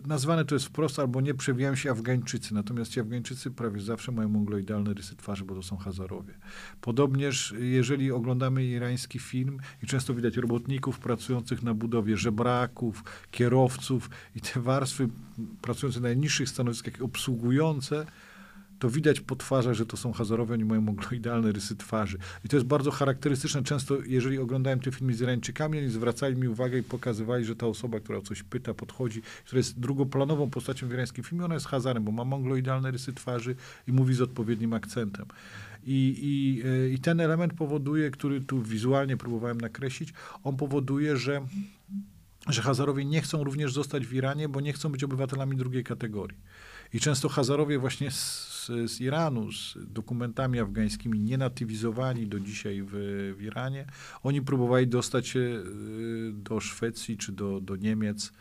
nazwane 0.06 0.44
to 0.44 0.54
jest 0.54 0.66
wprost, 0.66 0.98
albo 0.98 1.20
nie 1.20 1.34
przewijają 1.34 1.74
się 1.74 1.90
Afgańczycy. 1.90 2.54
Natomiast 2.54 2.90
ci 2.90 3.00
Afgańczycy 3.00 3.50
prawie 3.50 3.80
zawsze 3.80 4.12
mają 4.12 4.28
mongoloidalne 4.28 4.94
rysy 4.94 5.16
twarzy, 5.16 5.44
bo 5.44 5.54
to 5.54 5.62
są 5.62 5.76
Hazarowie. 5.76 6.34
Podobnież, 6.80 7.54
jeżeli 7.58 8.12
oglądamy 8.12 8.64
irański 8.64 9.18
film 9.18 9.58
i 9.82 9.86
często 9.86 10.14
widać 10.14 10.36
robotników 10.36 10.98
pracujących 10.98 11.62
na 11.62 11.74
budowie, 11.74 12.16
żebraków, 12.16 13.04
kierowców 13.30 14.10
i 14.36 14.40
te 14.40 14.60
warstwy 14.60 15.08
pracujące 15.62 16.00
na 16.00 16.08
najniższych 16.08 16.48
stanowiskach, 16.48 16.94
obsługujące, 17.02 18.06
to 18.82 18.90
widać 18.90 19.20
po 19.20 19.36
twarzach, 19.36 19.74
że 19.74 19.86
to 19.86 19.96
są 19.96 20.12
Hazarowie, 20.12 20.54
oni 20.54 20.64
mają 20.64 20.80
mongoloidalne 20.80 21.52
rysy 21.52 21.76
twarzy. 21.76 22.18
I 22.44 22.48
to 22.48 22.56
jest 22.56 22.66
bardzo 22.66 22.90
charakterystyczne. 22.90 23.62
Często, 23.62 23.98
jeżeli 24.06 24.38
oglądałem 24.38 24.80
te 24.80 24.92
filmy 24.92 25.14
z 25.14 25.20
Irańczykami, 25.20 25.78
oni 25.78 25.88
zwracali 25.88 26.36
mi 26.36 26.48
uwagę 26.48 26.78
i 26.78 26.82
pokazywali, 26.82 27.44
że 27.44 27.56
ta 27.56 27.66
osoba, 27.66 28.00
która 28.00 28.18
o 28.18 28.22
coś 28.22 28.42
pyta, 28.42 28.74
podchodzi, 28.74 29.22
która 29.44 29.58
jest 29.58 29.80
drugoplanową 29.80 30.50
postacią 30.50 30.88
w 30.88 30.92
irańskim 30.92 31.24
filmie, 31.24 31.44
ona 31.44 31.54
jest 31.54 31.66
Hazarem, 31.66 32.04
bo 32.04 32.12
ma 32.12 32.24
mongoloidalne 32.24 32.90
rysy 32.90 33.12
twarzy 33.12 33.56
i 33.88 33.92
mówi 33.92 34.14
z 34.14 34.20
odpowiednim 34.20 34.72
akcentem. 34.72 35.26
I, 35.84 36.18
i, 36.22 36.62
e, 36.68 36.88
I 36.88 36.98
ten 36.98 37.20
element 37.20 37.54
powoduje, 37.54 38.10
który 38.10 38.40
tu 38.40 38.62
wizualnie 38.62 39.16
próbowałem 39.16 39.60
nakreślić, 39.60 40.12
on 40.44 40.56
powoduje, 40.56 41.16
że, 41.16 41.46
że 42.48 42.62
Hazarowie 42.62 43.04
nie 43.04 43.20
chcą 43.20 43.44
również 43.44 43.72
zostać 43.72 44.06
w 44.06 44.14
Iranie, 44.14 44.48
bo 44.48 44.60
nie 44.60 44.72
chcą 44.72 44.88
być 44.88 45.04
obywatelami 45.04 45.56
drugiej 45.56 45.84
kategorii. 45.84 46.38
I 46.94 47.00
często 47.00 47.28
Hazarowie 47.28 47.78
właśnie 47.78 48.10
z, 48.10 48.66
z 48.66 49.00
Iranu, 49.00 49.52
z 49.52 49.74
dokumentami 49.76 50.60
afgańskimi 50.60 51.18
nienatywizowani 51.20 52.26
do 52.26 52.40
dzisiaj 52.40 52.82
w, 52.82 52.90
w 53.38 53.42
Iranie, 53.42 53.86
oni 54.22 54.42
próbowali 54.42 54.88
dostać 54.88 55.28
się 55.28 55.40
e, 55.40 55.62
do 56.32 56.60
Szwecji 56.60 57.16
czy 57.16 57.32
do, 57.32 57.60
do 57.60 57.76
Niemiec, 57.76 58.32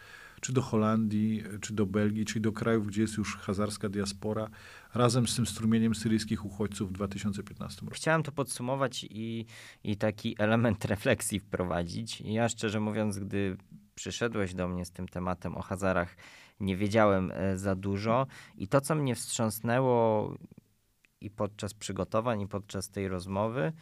czy 0.42 0.54
do 0.54 0.62
Holandii, 0.62 1.44
czy 1.62 1.74
do 1.74 1.86
Belgii, 1.86 2.26
czy 2.26 2.40
do 2.40 2.52
krajów, 2.52 2.88
gdzie 2.88 3.02
jest 3.02 3.18
już 3.18 3.38
hazarska 3.38 3.90
diaspora, 3.90 4.50
razem 4.94 5.28
z 5.28 5.36
tym 5.36 5.46
strumieniem 5.46 5.96
syryjskich 5.96 6.46
uchodźców 6.46 6.90
w 6.90 6.94
2015 6.94 7.82
roku. 7.82 7.96
Chciałem 7.96 8.24
to 8.24 8.32
podsumować 8.32 9.06
i, 9.10 9.46
i 9.84 9.98
taki 9.98 10.36
element 10.40 10.86
refleksji 10.86 11.40
wprowadzić. 11.40 12.22
Ja 12.22 12.50
szczerze 12.50 12.80
mówiąc, 12.80 13.20
gdy 13.20 13.58
przyszedłeś 13.96 14.54
do 14.54 14.68
mnie 14.68 14.86
z 14.86 14.92
tym 14.92 15.08
tematem 15.08 15.58
o 15.58 15.62
Hazarach, 15.62 16.16
nie 16.62 16.78
wiedziałem 16.78 17.32
e, 17.32 17.58
za 17.58 17.76
dużo. 17.76 18.28
I 18.58 18.68
to, 18.68 18.82
co 18.82 18.96
mnie 18.96 19.16
wstrząsnęło 19.16 20.34
i 21.22 21.30
podczas 21.30 21.74
przygotowań, 21.74 22.42
i 22.42 22.48
podczas 22.48 22.90
tej 22.90 23.08
rozmowy, 23.08 23.74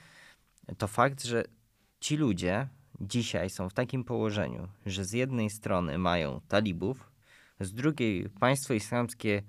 to 0.77 0.87
fakt, 0.87 1.23
że 1.23 1.43
ci 1.99 2.17
ludzie 2.17 2.67
dzisiaj 3.01 3.49
są 3.49 3.69
w 3.69 3.73
takim 3.73 4.03
położeniu, 4.03 4.67
że 4.85 5.05
z 5.05 5.11
jednej 5.11 5.49
strony 5.49 5.97
mają 5.97 6.41
talibów, 6.47 7.11
z 7.59 7.73
drugiej 7.73 8.29
państwo 8.29 8.73
islamskie 8.73 9.43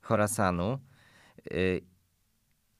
Chorasanu, 0.00 0.78
y, 1.52 1.80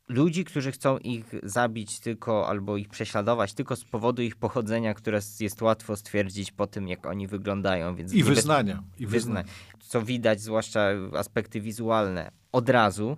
ludzi, 0.09 0.45
którzy 0.45 0.73
chcą 0.73 0.99
ich 0.99 1.35
zabić 1.43 2.01
tylko 2.01 2.49
albo 2.49 2.77
ich 2.77 2.89
prześladować 2.89 3.55
tylko 3.55 3.77
z 3.77 3.85
powodu 3.85 4.23
ich 4.23 4.37
pochodzenia, 4.37 4.95
które 4.95 5.21
jest 5.41 5.63
łatwo 5.63 5.97
stwierdzić 5.97 6.53
po 6.53 6.67
tym, 6.67 6.89
jak 6.89 7.07
oni 7.07 7.27
wyglądają. 7.27 7.95
Więc 7.95 8.13
I 8.13 8.25
wyznania. 8.25 8.83
I 8.99 9.07
wyznania. 9.07 9.49
Co 9.81 10.03
widać, 10.03 10.41
zwłaszcza 10.41 10.89
aspekty 11.13 11.61
wizualne, 11.61 12.31
od 12.53 12.69
razu 12.69 13.17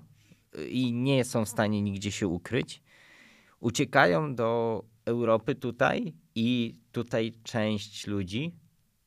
y, 0.59 0.69
i 0.69 0.93
nie 0.93 1.25
są 1.25 1.45
w 1.45 1.49
stanie 1.49 1.83
nigdzie 1.83 2.13
się 2.13 2.29
ukryć. 2.29 2.83
Uciekają 3.61 4.35
do 4.35 4.83
Europy 5.05 5.55
tutaj 5.55 6.15
i 6.35 6.77
tutaj 6.93 7.35
część 7.43 8.07
ludzi 8.07 8.55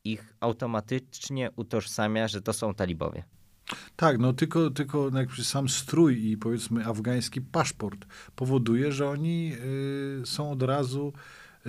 ich 0.04 0.36
automatycznie 0.39 1.52
utożsamia, 1.56 2.28
że 2.28 2.41
to 2.41 2.54
są 2.54 2.74
talibowie. 2.74 3.24
Tak, 3.95 4.19
no 4.19 4.34
tylko, 4.34 4.69
tylko 4.69 5.12
sam 5.43 5.69
strój 5.69 6.26
i 6.26 6.38
powiedzmy 6.38 6.86
afgański 6.86 7.41
paszport 7.41 8.06
powoduje, 8.36 8.91
że 8.91 9.10
oni 9.10 9.54
y, 10.21 10.26
są 10.26 10.52
od 10.52 10.63
razu 10.63 11.13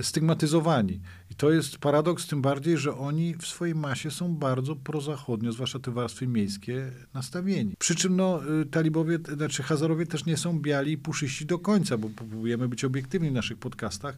stygmatyzowani. 0.03 1.01
I 1.31 1.35
to 1.35 1.51
jest 1.51 1.79
paradoks 1.79 2.27
tym 2.27 2.43
bardziej, 2.43 2.79
że 2.79 2.97
oni 2.97 3.35
w 3.35 3.47
swojej 3.47 3.75
masie 3.75 4.11
są 4.11 4.35
bardzo 4.35 4.77
prozachodnio, 4.77 5.53
zwłaszcza 5.53 5.79
te 5.79 5.91
warstwy 5.91 6.27
miejskie, 6.27 6.91
nastawieni. 7.15 7.75
Przy 7.79 7.95
czym 7.95 8.17
no, 8.17 8.41
y, 8.63 8.67
talibowie, 8.67 9.19
znaczy 9.37 9.63
Hazarowie 9.63 10.07
też 10.07 10.27
nie 10.27 10.37
są 10.37 10.61
biali 10.61 10.93
i 10.93 10.99
puszyści 10.99 11.47
do 11.47 11.59
końca, 11.59 11.99
bo 11.99 12.09
próbujemy 12.09 12.69
być 12.69 12.85
obiektywni 12.85 13.31
w 13.31 13.35
naszych 13.35 13.59
podcastach. 13.59 14.17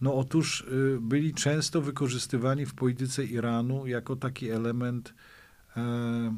No 0.00 0.14
otóż 0.14 0.60
y, 0.60 0.98
byli 1.00 1.34
często 1.34 1.80
wykorzystywani 1.80 2.66
w 2.66 2.74
polityce 2.74 3.24
Iranu 3.24 3.86
jako 3.86 4.16
taki 4.16 4.50
element 4.50 5.14
e, 5.76 6.34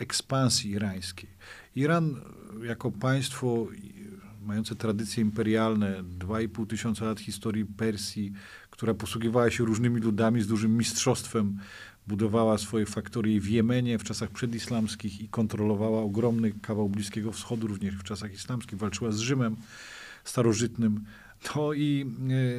ekspansji 0.00 0.70
irańskiej. 0.70 1.30
Iran 1.76 2.20
jako 2.62 2.90
państwo 2.90 3.66
mające 4.42 4.74
tradycje 4.74 5.22
imperialne, 5.22 6.02
2,5 6.18 6.66
tysiąca 6.66 7.04
lat 7.04 7.20
historii 7.20 7.64
Persji, 7.64 8.32
która 8.70 8.94
posługiwała 8.94 9.50
się 9.50 9.64
różnymi 9.64 10.00
ludami 10.00 10.42
z 10.42 10.46
dużym 10.46 10.76
mistrzostwem, 10.76 11.58
budowała 12.06 12.58
swoje 12.58 12.86
faktorie 12.86 13.40
w 13.40 13.48
Jemenie 13.48 13.98
w 13.98 14.04
czasach 14.04 14.30
przedislamskich 14.30 15.20
i 15.20 15.28
kontrolowała 15.28 16.02
ogromny 16.02 16.52
kawał 16.62 16.88
Bliskiego 16.88 17.32
Wschodu 17.32 17.66
również 17.66 17.94
w 17.94 18.02
czasach 18.02 18.32
islamskich, 18.32 18.78
walczyła 18.78 19.12
z 19.12 19.18
Rzymem 19.18 19.56
starożytnym. 20.24 21.04
To 21.42 21.72
i 21.72 22.06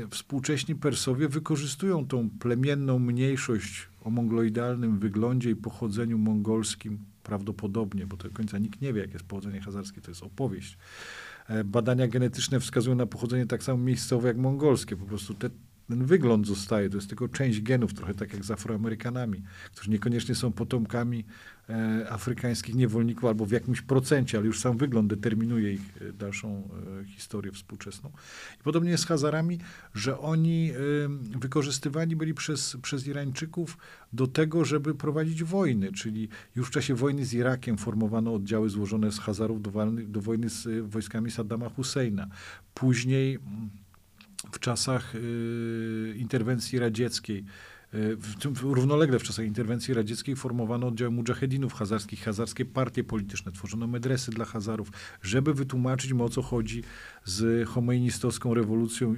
e, 0.03 0.07
współcześni 0.07 0.75
Persowie 0.75 1.27
wykorzystują 1.27 2.07
tą 2.07 2.29
plemienną 2.29 2.99
mniejszość 2.99 3.88
o 4.01 4.09
mongoloidalnym 4.09 4.99
wyglądzie 4.99 5.49
i 5.49 5.55
pochodzeniu 5.55 6.17
mongolskim 6.17 6.99
prawdopodobnie, 7.23 8.07
bo 8.07 8.17
do 8.17 8.29
końca 8.29 8.57
nikt 8.57 8.81
nie 8.81 8.93
wie, 8.93 9.01
jakie 9.01 9.13
jest 9.13 9.25
pochodzenie 9.25 9.61
hazarskie, 9.61 10.01
to 10.01 10.11
jest 10.11 10.23
opowieść. 10.23 10.77
E, 11.47 11.63
badania 11.63 12.07
genetyczne 12.07 12.59
wskazują 12.59 12.95
na 12.95 13.05
pochodzenie 13.05 13.45
tak 13.45 13.63
samo 13.63 13.77
miejscowe 13.77 14.27
jak 14.27 14.37
mongolskie. 14.37 14.95
Po 14.95 15.05
prostu 15.05 15.33
te, 15.33 15.49
ten 15.89 16.05
wygląd 16.05 16.47
zostaje, 16.47 16.89
to 16.89 16.97
jest 16.97 17.07
tylko 17.07 17.27
część 17.27 17.61
genów, 17.61 17.93
trochę 17.93 18.13
tak 18.13 18.33
jak 18.33 18.45
z 18.45 18.51
Afroamerykanami, 18.51 19.43
którzy 19.71 19.91
niekoniecznie 19.91 20.35
są 20.35 20.51
potomkami 20.51 21.25
e, 21.69 22.09
afrykańskich 22.09 22.75
niewolników 22.75 23.25
albo 23.25 23.45
w 23.45 23.51
jakimś 23.51 23.81
procencie, 23.81 24.37
ale 24.37 24.47
już 24.47 24.59
sam 24.59 24.77
wygląd 24.77 25.09
determinuje 25.09 25.73
ich 25.73 26.01
e, 26.01 26.13
dalszą 26.13 26.69
e, 27.01 27.05
historię 27.05 27.51
współczesną. 27.51 28.11
I 28.59 28.63
podobnie 28.63 28.91
jest 28.91 29.03
z 29.03 29.07
Hazarami, 29.07 29.59
że 29.93 30.19
oni 30.19 30.71
wykorzystywani 31.39 32.15
byli 32.15 32.33
przez, 32.33 32.77
przez 32.81 33.07
Irańczyków 33.07 33.77
do 34.13 34.27
tego, 34.27 34.65
żeby 34.65 34.95
prowadzić 34.95 35.43
wojny, 35.43 35.91
czyli 35.91 36.29
już 36.55 36.67
w 36.67 36.71
czasie 36.71 36.95
wojny 36.95 37.25
z 37.25 37.33
Irakiem 37.33 37.77
formowano 37.77 38.33
oddziały 38.33 38.69
złożone 38.69 39.11
z 39.11 39.19
Hazarów 39.19 39.61
do, 39.61 39.71
do 39.91 40.21
wojny 40.21 40.49
z 40.49 40.67
e, 40.67 40.81
wojskami 40.81 41.31
Saddama 41.31 41.69
Husseina. 41.69 42.27
Później 42.73 43.35
mm, 43.35 43.69
w 44.51 44.59
czasach 44.59 45.15
y, 45.15 46.13
interwencji 46.17 46.79
radzieckiej, 46.79 47.45
y, 47.93 48.15
w, 48.15 48.61
równolegle 48.61 49.19
w 49.19 49.23
czasach 49.23 49.45
interwencji 49.45 49.93
radzieckiej 49.93 50.35
formowano 50.35 50.87
oddziały 50.87 51.11
mujahedinów 51.11 51.73
hazarskich, 51.73 52.23
hazarskie 52.23 52.65
partie 52.65 53.03
polityczne, 53.03 53.51
tworzono 53.51 53.87
medresy 53.87 54.31
dla 54.31 54.45
Hazarów, 54.45 54.91
żeby 55.21 55.53
wytłumaczyć 55.53 56.13
mu 56.13 56.23
o 56.23 56.29
co 56.29 56.41
chodzi 56.41 56.83
z 57.25 57.69
homeinistowską 57.69 58.53
rewolucją 58.53 59.15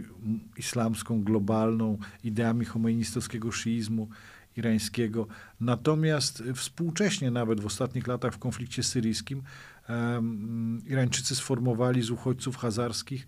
islamską, 0.57 1.23
globalną, 1.23 1.97
ideami 2.23 2.65
homeinistowskiego 2.65 3.51
szyizmu 3.51 4.09
irańskiego. 4.57 5.27
Natomiast 5.59 6.43
współcześnie, 6.55 7.31
nawet 7.31 7.61
w 7.61 7.65
ostatnich 7.65 8.07
latach 8.07 8.33
w 8.33 8.37
konflikcie 8.37 8.83
syryjskim, 8.83 9.43
um, 9.89 10.81
Irańczycy 10.87 11.35
sformowali 11.35 12.01
z 12.01 12.11
uchodźców 12.11 12.57
hazarskich 12.57 13.25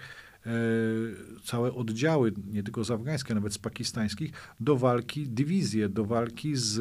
całe 1.43 1.73
oddziały, 1.73 2.34
nie 2.51 2.63
tylko 2.63 2.84
z 2.84 2.91
afgańskich, 2.91 3.36
nawet 3.36 3.53
z 3.53 3.58
pakistańskich, 3.58 4.32
do 4.60 4.77
walki, 4.77 5.27
dywizje, 5.27 5.89
do 5.89 6.06
walki 6.06 6.56
z 6.56 6.79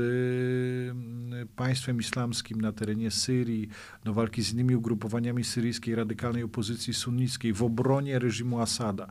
mm, 0.91 1.49
państwem 1.49 2.01
islamskim 2.01 2.61
na 2.61 2.73
terenie 2.73 3.11
Syrii, 3.11 3.69
do 4.05 4.15
walki 4.15 4.43
z 4.43 4.53
innymi 4.53 4.77
ugrupowaniami 4.77 5.45
syryjskiej 5.45 5.95
radykalnej 5.95 6.43
opozycji 6.43 6.95
sunnickiej 6.95 7.53
w 7.53 7.63
obronie 7.63 8.19
reżimu 8.19 8.61
Asada. 8.61 9.07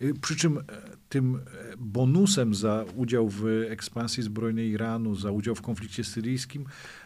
E, 0.00 0.14
przy 0.14 0.36
czym 0.36 0.58
e, 0.58 0.62
tym 1.08 1.40
bonusem 1.78 2.54
za 2.54 2.84
udział 2.96 3.28
w 3.28 3.46
ekspansji 3.68 4.22
zbrojnej 4.22 4.70
Iranu, 4.70 5.14
za 5.14 5.30
udział 5.30 5.54
w 5.54 5.62
konflikcie 5.62 6.04
syryjskim 6.04 6.64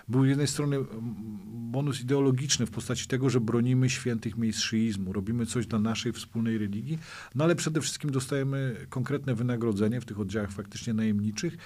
był 0.08 0.24
z 0.24 0.28
jednej 0.28 0.46
strony 0.46 0.76
bonus 1.46 2.00
ideologiczny 2.00 2.66
w 2.66 2.70
postaci 2.70 3.06
tego, 3.06 3.30
że 3.30 3.40
bronimy 3.40 3.90
świętych 3.90 4.36
miejsc 4.36 4.60
szyizmu, 4.60 5.12
robimy 5.12 5.46
coś 5.46 5.66
dla 5.66 5.78
naszej 5.78 6.12
wspólnej 6.12 6.58
religii, 6.58 6.98
no 7.34 7.44
ale 7.44 7.56
przede 7.56 7.80
wszystkim 7.80 8.10
dostajemy 8.10 8.86
konkretne 8.88 9.34
wynagrodzenie 9.34 10.00
w 10.00 10.04
tych 10.04 10.20
oddziałach 10.20 10.52
faktycznie 10.52 10.94
najemniczych 10.94 11.56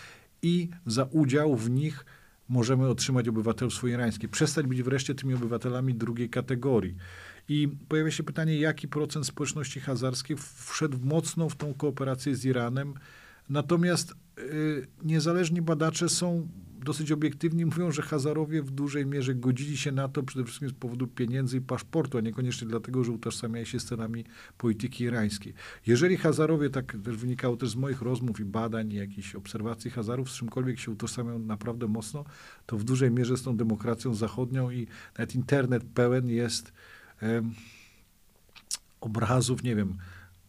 i 0.42 0.68
za 0.86 1.04
udział 1.04 1.56
w 1.56 1.70
nich 1.70 2.04
możemy 2.48 2.88
otrzymać 2.88 3.28
obywatelstwo 3.28 3.86
irańskie, 3.86 4.28
przestać 4.28 4.66
być 4.66 4.82
wreszcie 4.82 5.14
tymi 5.14 5.34
obywatelami 5.34 5.94
drugiej 5.94 6.30
kategorii. 6.30 6.96
I 7.48 7.68
pojawia 7.88 8.10
się 8.10 8.22
pytanie, 8.22 8.58
jaki 8.58 8.88
procent 8.88 9.26
społeczności 9.26 9.80
hazarskiej 9.80 10.36
wszedł 10.56 10.98
mocno 11.02 11.48
w 11.48 11.56
tą 11.56 11.74
kooperację 11.74 12.36
z 12.36 12.44
Iranem. 12.44 12.94
Natomiast 13.48 14.14
y, 14.38 14.86
niezależni 15.02 15.62
badacze 15.62 16.08
są 16.08 16.48
dosyć 16.84 17.12
obiektywni 17.12 17.66
mówią, 17.66 17.90
że 17.90 18.02
Hazarowie 18.02 18.62
w 18.62 18.70
dużej 18.70 19.06
mierze 19.06 19.34
godzili 19.34 19.76
się 19.76 19.92
na 19.92 20.08
to 20.08 20.22
przede 20.22 20.44
wszystkim 20.44 20.68
z 20.68 20.72
powodu 20.72 21.06
pieniędzy 21.06 21.56
i 21.56 21.60
paszportu, 21.60 22.18
a 22.18 22.20
niekoniecznie 22.20 22.68
dlatego, 22.68 23.04
że 23.04 23.12
utożsamiają 23.12 23.64
się 23.64 23.80
scenami 23.80 24.24
polityki 24.58 25.04
irańskiej. 25.04 25.54
Jeżeli 25.86 26.16
Hazarowie, 26.16 26.70
tak 26.70 26.96
też 27.04 27.16
wynikało 27.16 27.56
też 27.56 27.68
z 27.68 27.76
moich 27.76 28.02
rozmów 28.02 28.40
i 28.40 28.44
badań, 28.44 28.92
i 28.92 28.96
jakichś 28.96 29.34
obserwacji 29.34 29.90
Hazarów, 29.90 30.30
z 30.30 30.34
czymkolwiek 30.34 30.78
się 30.78 30.90
utożsamiają 30.90 31.38
naprawdę 31.38 31.88
mocno, 31.88 32.24
to 32.66 32.78
w 32.78 32.84
dużej 32.84 33.10
mierze 33.10 33.36
z 33.36 33.42
tą 33.42 33.56
demokracją 33.56 34.14
zachodnią 34.14 34.70
i 34.70 34.86
nawet 35.18 35.34
internet 35.34 35.84
pełen 35.94 36.28
jest 36.28 36.72
em, 37.20 37.54
obrazów, 39.00 39.62
nie 39.62 39.76
wiem, 39.76 39.98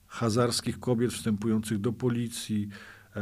hazarskich 0.08 0.80
kobiet 0.80 1.14
wstępujących 1.14 1.78
do 1.78 1.94
policji, 1.94 2.70
e, 3.16 3.22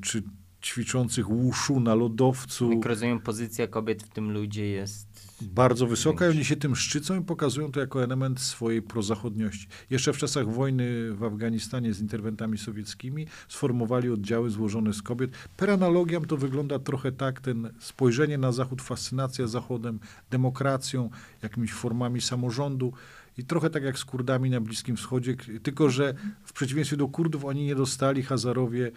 czy 0.00 0.22
ćwiczących 0.62 1.30
łuszu 1.30 1.80
na 1.80 1.94
lodowcu. 1.94 2.72
Jak 2.72 2.84
rozumiem, 2.84 3.20
pozycja 3.20 3.66
kobiet 3.66 4.02
w 4.02 4.08
tym 4.08 4.32
ludzie 4.32 4.66
jest... 4.66 5.10
Bardzo 5.42 5.86
wysoka 5.86 6.26
i 6.26 6.30
oni 6.30 6.44
się 6.44 6.56
tym 6.56 6.76
szczycą 6.76 7.20
i 7.20 7.24
pokazują 7.24 7.72
to 7.72 7.80
jako 7.80 8.04
element 8.04 8.40
swojej 8.40 8.82
prozachodniości. 8.82 9.68
Jeszcze 9.90 10.12
w 10.12 10.18
czasach 10.18 10.48
wojny 10.48 11.14
w 11.14 11.24
Afganistanie 11.24 11.94
z 11.94 12.00
interwentami 12.00 12.58
sowieckimi 12.58 13.26
sformowali 13.48 14.10
oddziały 14.10 14.50
złożone 14.50 14.92
z 14.92 15.02
kobiet. 15.02 15.30
Per 15.56 15.70
analogiam 15.70 16.24
to 16.24 16.36
wygląda 16.36 16.78
trochę 16.78 17.12
tak, 17.12 17.40
ten 17.40 17.72
spojrzenie 17.78 18.38
na 18.38 18.52
Zachód, 18.52 18.82
fascynacja 18.82 19.46
Zachodem, 19.46 20.00
demokracją, 20.30 21.10
jakimiś 21.42 21.72
formami 21.72 22.20
samorządu 22.20 22.92
i 23.38 23.44
trochę 23.44 23.70
tak 23.70 23.82
jak 23.82 23.98
z 23.98 24.04
Kurdami 24.04 24.50
na 24.50 24.60
Bliskim 24.60 24.96
Wschodzie, 24.96 25.36
tylko 25.62 25.90
że 25.90 26.14
w 26.44 26.52
przeciwieństwie 26.52 26.96
do 26.96 27.08
Kurdów 27.08 27.44
oni 27.44 27.64
nie 27.64 27.74
dostali 27.74 28.22
Hazarowie 28.22 28.90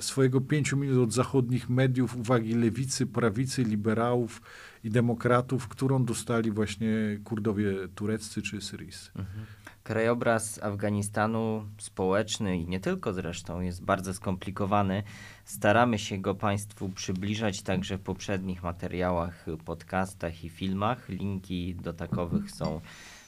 swojego 0.00 0.40
pięciu 0.40 0.76
minut 0.76 1.04
od 1.04 1.12
zachodnich 1.12 1.70
mediów, 1.70 2.16
uwagi 2.16 2.54
lewicy, 2.54 3.06
prawicy, 3.06 3.64
liberałów 3.64 4.42
i 4.84 4.90
demokratów, 4.90 5.68
którą 5.68 6.04
dostali 6.04 6.50
właśnie 6.50 6.88
Kurdowie 7.24 7.72
tureccy 7.94 8.42
czy 8.42 8.60
syryjscy. 8.60 9.10
Mhm. 9.16 9.46
Krajobraz 9.82 10.62
Afganistanu 10.62 11.66
społeczny 11.78 12.58
i 12.58 12.66
nie 12.66 12.80
tylko 12.80 13.12
zresztą 13.12 13.60
jest 13.60 13.84
bardzo 13.84 14.14
skomplikowany. 14.14 15.02
Staramy 15.44 15.98
się 15.98 16.18
go 16.18 16.34
Państwu 16.34 16.88
przybliżać 16.88 17.62
także 17.62 17.98
w 17.98 18.00
poprzednich 18.00 18.62
materiałach, 18.62 19.46
podcastach 19.64 20.44
i 20.44 20.48
filmach. 20.48 21.08
Linki 21.08 21.74
do 21.74 21.92
takowych 21.92 22.50
są 22.50 22.80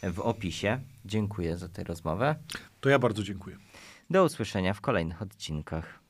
w 0.02 0.20
opisie. 0.20 0.80
Dziękuję 1.04 1.56
za 1.56 1.68
tę 1.68 1.84
rozmowę. 1.84 2.36
To 2.80 2.88
ja 2.88 2.98
bardzo 2.98 3.22
dziękuję. 3.22 3.56
Do 4.10 4.24
usłyszenia 4.24 4.74
w 4.74 4.80
kolejnych 4.80 5.22
odcinkach. 5.22 6.03